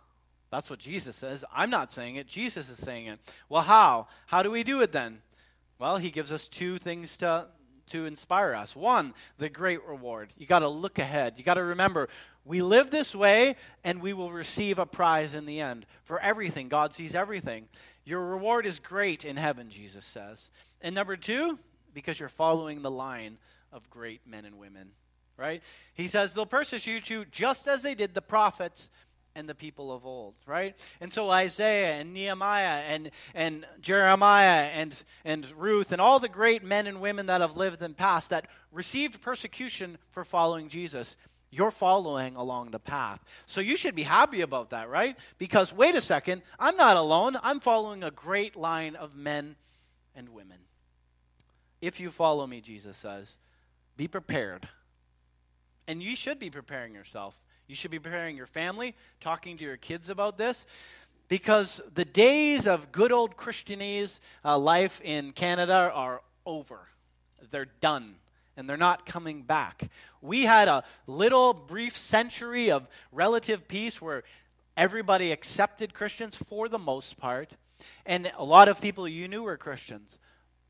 that's 0.50 0.70
what 0.70 0.78
Jesus 0.78 1.16
says. 1.16 1.44
I'm 1.54 1.70
not 1.70 1.92
saying 1.92 2.16
it, 2.16 2.26
Jesus 2.26 2.68
is 2.68 2.78
saying 2.78 3.06
it. 3.06 3.18
Well, 3.48 3.62
how? 3.62 4.08
How 4.26 4.42
do 4.42 4.50
we 4.50 4.62
do 4.62 4.80
it 4.80 4.92
then? 4.92 5.20
Well, 5.78 5.98
he 5.98 6.10
gives 6.10 6.32
us 6.32 6.48
two 6.48 6.78
things 6.78 7.16
to, 7.18 7.46
to 7.90 8.06
inspire 8.06 8.54
us. 8.54 8.74
One, 8.74 9.12
the 9.38 9.48
great 9.48 9.86
reward. 9.86 10.32
You 10.38 10.46
got 10.46 10.60
to 10.60 10.68
look 10.68 10.98
ahead. 10.98 11.34
You 11.36 11.44
got 11.44 11.54
to 11.54 11.62
remember 11.62 12.08
we 12.46 12.62
live 12.62 12.90
this 12.90 13.14
way 13.14 13.56
and 13.82 14.00
we 14.00 14.12
will 14.12 14.30
receive 14.30 14.78
a 14.78 14.86
prize 14.86 15.34
in 15.34 15.46
the 15.46 15.60
end 15.60 15.84
for 16.04 16.20
everything. 16.20 16.68
God 16.68 16.94
sees 16.94 17.14
everything. 17.14 17.66
Your 18.04 18.24
reward 18.24 18.66
is 18.66 18.78
great 18.78 19.24
in 19.24 19.36
heaven, 19.36 19.68
Jesus 19.68 20.04
says. 20.04 20.48
And 20.80 20.94
number 20.94 21.16
two, 21.16 21.58
because 21.92 22.20
you're 22.20 22.28
following 22.28 22.82
the 22.82 22.90
line 22.90 23.38
of 23.76 23.90
great 23.90 24.26
men 24.26 24.44
and 24.44 24.58
women, 24.58 24.90
right? 25.36 25.62
He 25.94 26.08
says 26.08 26.32
they'll 26.32 26.46
persecute 26.46 27.10
you 27.10 27.26
just 27.26 27.68
as 27.68 27.82
they 27.82 27.94
did 27.94 28.14
the 28.14 28.22
prophets 28.22 28.88
and 29.36 29.46
the 29.46 29.54
people 29.54 29.92
of 29.92 30.06
old, 30.06 30.34
right? 30.46 30.74
And 30.98 31.12
so 31.12 31.28
Isaiah 31.30 32.00
and 32.00 32.14
Nehemiah 32.14 32.82
and, 32.88 33.10
and 33.34 33.66
Jeremiah 33.82 34.62
and, 34.72 34.94
and 35.26 35.46
Ruth 35.54 35.92
and 35.92 36.00
all 36.00 36.18
the 36.18 36.28
great 36.28 36.64
men 36.64 36.86
and 36.86 37.02
women 37.02 37.26
that 37.26 37.42
have 37.42 37.56
lived 37.56 37.82
in 37.82 37.92
past 37.92 38.30
that 38.30 38.48
received 38.72 39.20
persecution 39.20 39.98
for 40.10 40.24
following 40.24 40.70
Jesus, 40.70 41.18
you're 41.50 41.70
following 41.70 42.34
along 42.34 42.70
the 42.70 42.78
path. 42.78 43.22
So 43.46 43.60
you 43.60 43.76
should 43.76 43.94
be 43.94 44.04
happy 44.04 44.40
about 44.40 44.70
that, 44.70 44.88
right? 44.88 45.16
Because 45.36 45.70
wait 45.70 45.94
a 45.94 46.00
second, 46.00 46.40
I'm 46.58 46.76
not 46.76 46.96
alone. 46.96 47.36
I'm 47.42 47.60
following 47.60 48.02
a 48.02 48.10
great 48.10 48.56
line 48.56 48.96
of 48.96 49.14
men 49.14 49.56
and 50.14 50.30
women. 50.30 50.58
If 51.82 52.00
you 52.00 52.10
follow 52.10 52.46
me, 52.46 52.62
Jesus 52.62 52.96
says, 52.96 53.36
be 53.96 54.08
prepared. 54.08 54.68
And 55.88 56.02
you 56.02 56.16
should 56.16 56.38
be 56.38 56.50
preparing 56.50 56.94
yourself 56.94 57.38
you 57.68 57.74
should 57.74 57.90
be 57.90 57.98
preparing 57.98 58.36
your 58.36 58.46
family, 58.46 58.94
talking 59.20 59.56
to 59.58 59.64
your 59.64 59.76
kids 59.76 60.08
about 60.08 60.38
this, 60.38 60.66
because 61.28 61.80
the 61.94 62.04
days 62.04 62.66
of 62.66 62.92
good 62.92 63.10
old 63.10 63.36
Christianese 63.36 64.20
uh, 64.44 64.56
life 64.58 65.00
in 65.02 65.32
Canada 65.32 65.90
are 65.92 66.22
over. 66.44 66.78
They're 67.50 67.66
done, 67.80 68.14
and 68.56 68.68
they're 68.68 68.76
not 68.76 69.04
coming 69.04 69.42
back. 69.42 69.90
We 70.22 70.44
had 70.44 70.68
a 70.68 70.84
little 71.06 71.52
brief 71.54 71.96
century 71.96 72.70
of 72.70 72.86
relative 73.10 73.66
peace 73.66 74.00
where 74.00 74.22
everybody 74.76 75.32
accepted 75.32 75.92
Christians 75.92 76.36
for 76.36 76.68
the 76.68 76.78
most 76.78 77.16
part, 77.16 77.50
and 78.04 78.30
a 78.38 78.44
lot 78.44 78.68
of 78.68 78.80
people 78.80 79.08
you 79.08 79.26
knew 79.26 79.42
were 79.42 79.56
Christians. 79.56 80.18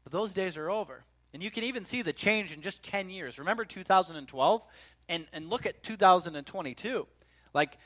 But 0.03 0.13
those 0.13 0.33
days 0.33 0.57
are 0.57 0.71
over. 0.71 1.05
And 1.37 1.43
you 1.43 1.51
can 1.51 1.65
even 1.65 1.85
see 1.85 2.01
the 2.01 2.15
change 2.15 2.51
in 2.51 2.63
just 2.63 2.83
10 2.83 3.11
years. 3.11 3.39
Remember 3.39 3.67
2012? 3.67 4.63
and, 5.09 5.27
and 5.33 5.49
look 5.49 5.67
at 5.67 5.83
2022. 5.83 7.07
Like, 7.55 7.79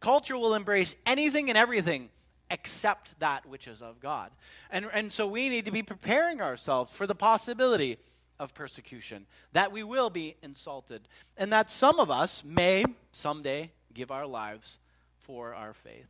culture 0.00 0.36
will 0.36 0.54
embrace 0.54 0.96
anything 1.04 1.48
and 1.48 1.58
everything 1.58 2.08
except 2.50 3.18
that 3.18 3.46
which 3.46 3.66
is 3.66 3.82
of 3.82 4.00
God. 4.00 4.30
And, 4.70 4.86
and 4.92 5.12
so 5.12 5.26
we 5.26 5.48
need 5.48 5.64
to 5.64 5.70
be 5.70 5.82
preparing 5.82 6.40
ourselves 6.40 6.92
for 6.92 7.06
the 7.06 7.14
possibility 7.14 7.98
of 8.38 8.54
persecution, 8.54 9.26
that 9.52 9.72
we 9.72 9.82
will 9.82 10.10
be 10.10 10.36
insulted, 10.42 11.08
and 11.36 11.52
that 11.52 11.70
some 11.70 11.98
of 11.98 12.10
us 12.10 12.44
may 12.44 12.84
someday 13.12 13.72
give 13.94 14.10
our 14.10 14.26
lives 14.26 14.78
for 15.18 15.54
our 15.54 15.72
faith. 15.72 16.08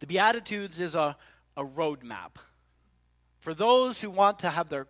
The 0.00 0.06
Beatitudes 0.06 0.80
is 0.80 0.94
a, 0.94 1.16
a 1.56 1.64
roadmap 1.64 2.32
for 3.48 3.54
those 3.54 4.02
who 4.02 4.10
want 4.10 4.40
to 4.40 4.50
have 4.50 4.68
their 4.68 4.86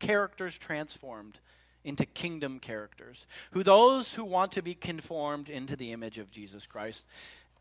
characters 0.00 0.58
transformed 0.58 1.38
into 1.82 2.04
kingdom 2.04 2.58
characters, 2.58 3.26
who 3.52 3.62
those 3.62 4.12
who 4.12 4.22
want 4.22 4.52
to 4.52 4.60
be 4.60 4.74
conformed 4.74 5.48
into 5.48 5.76
the 5.76 5.92
image 5.92 6.18
of 6.18 6.30
Jesus 6.30 6.66
Christ. 6.66 7.06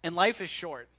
And 0.04 0.14
life 0.14 0.42
is 0.42 0.50
short. 0.50 0.90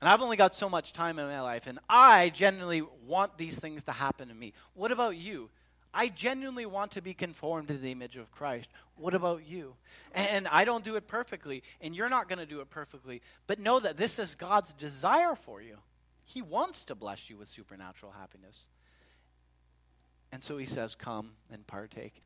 And 0.00 0.08
I've 0.08 0.22
only 0.22 0.38
got 0.38 0.56
so 0.56 0.70
much 0.70 0.94
time 0.94 1.18
in 1.18 1.26
my 1.26 1.42
life, 1.42 1.66
and 1.66 1.78
I 1.90 2.30
genuinely 2.30 2.82
want 3.06 3.36
these 3.36 3.58
things 3.58 3.84
to 3.84 3.92
happen 3.92 4.28
to 4.28 4.34
me. 4.34 4.54
What 4.72 4.92
about 4.92 5.18
you? 5.18 5.50
I 5.92 6.08
genuinely 6.08 6.64
want 6.64 6.92
to 6.92 7.02
be 7.02 7.12
conformed 7.12 7.68
to 7.68 7.76
the 7.76 7.92
image 7.92 8.16
of 8.16 8.30
Christ. 8.30 8.70
What 8.96 9.12
about 9.12 9.46
you? 9.46 9.74
And 10.14 10.48
I 10.48 10.64
don't 10.64 10.84
do 10.84 10.96
it 10.96 11.06
perfectly, 11.06 11.62
and 11.82 11.94
you're 11.94 12.08
not 12.08 12.30
going 12.30 12.38
to 12.38 12.46
do 12.46 12.62
it 12.62 12.70
perfectly, 12.70 13.20
but 13.46 13.58
know 13.58 13.78
that 13.78 13.98
this 13.98 14.18
is 14.18 14.34
God's 14.34 14.72
desire 14.72 15.34
for 15.34 15.60
you. 15.60 15.76
He 16.28 16.42
wants 16.42 16.84
to 16.84 16.94
bless 16.94 17.28
you 17.30 17.38
with 17.38 17.48
supernatural 17.48 18.12
happiness. 18.12 18.68
And 20.30 20.42
so 20.42 20.58
he 20.58 20.66
says, 20.66 20.94
Come 20.94 21.30
and 21.50 21.66
partake. 21.66 22.22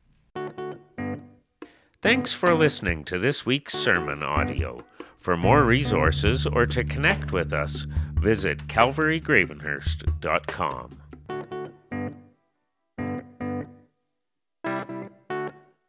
Thanks 2.01 2.33
for 2.33 2.53
listening 2.53 3.05
to 3.05 3.17
this 3.17 3.45
week's 3.45 3.75
sermon 3.75 4.21
audio. 4.21 4.83
For 5.17 5.37
more 5.37 5.63
resources 5.63 6.45
or 6.45 6.65
to 6.65 6.83
connect 6.83 7.31
with 7.31 7.53
us, 7.53 7.87
visit 8.15 8.67
calvarygravenhurst.com. 8.67 11.02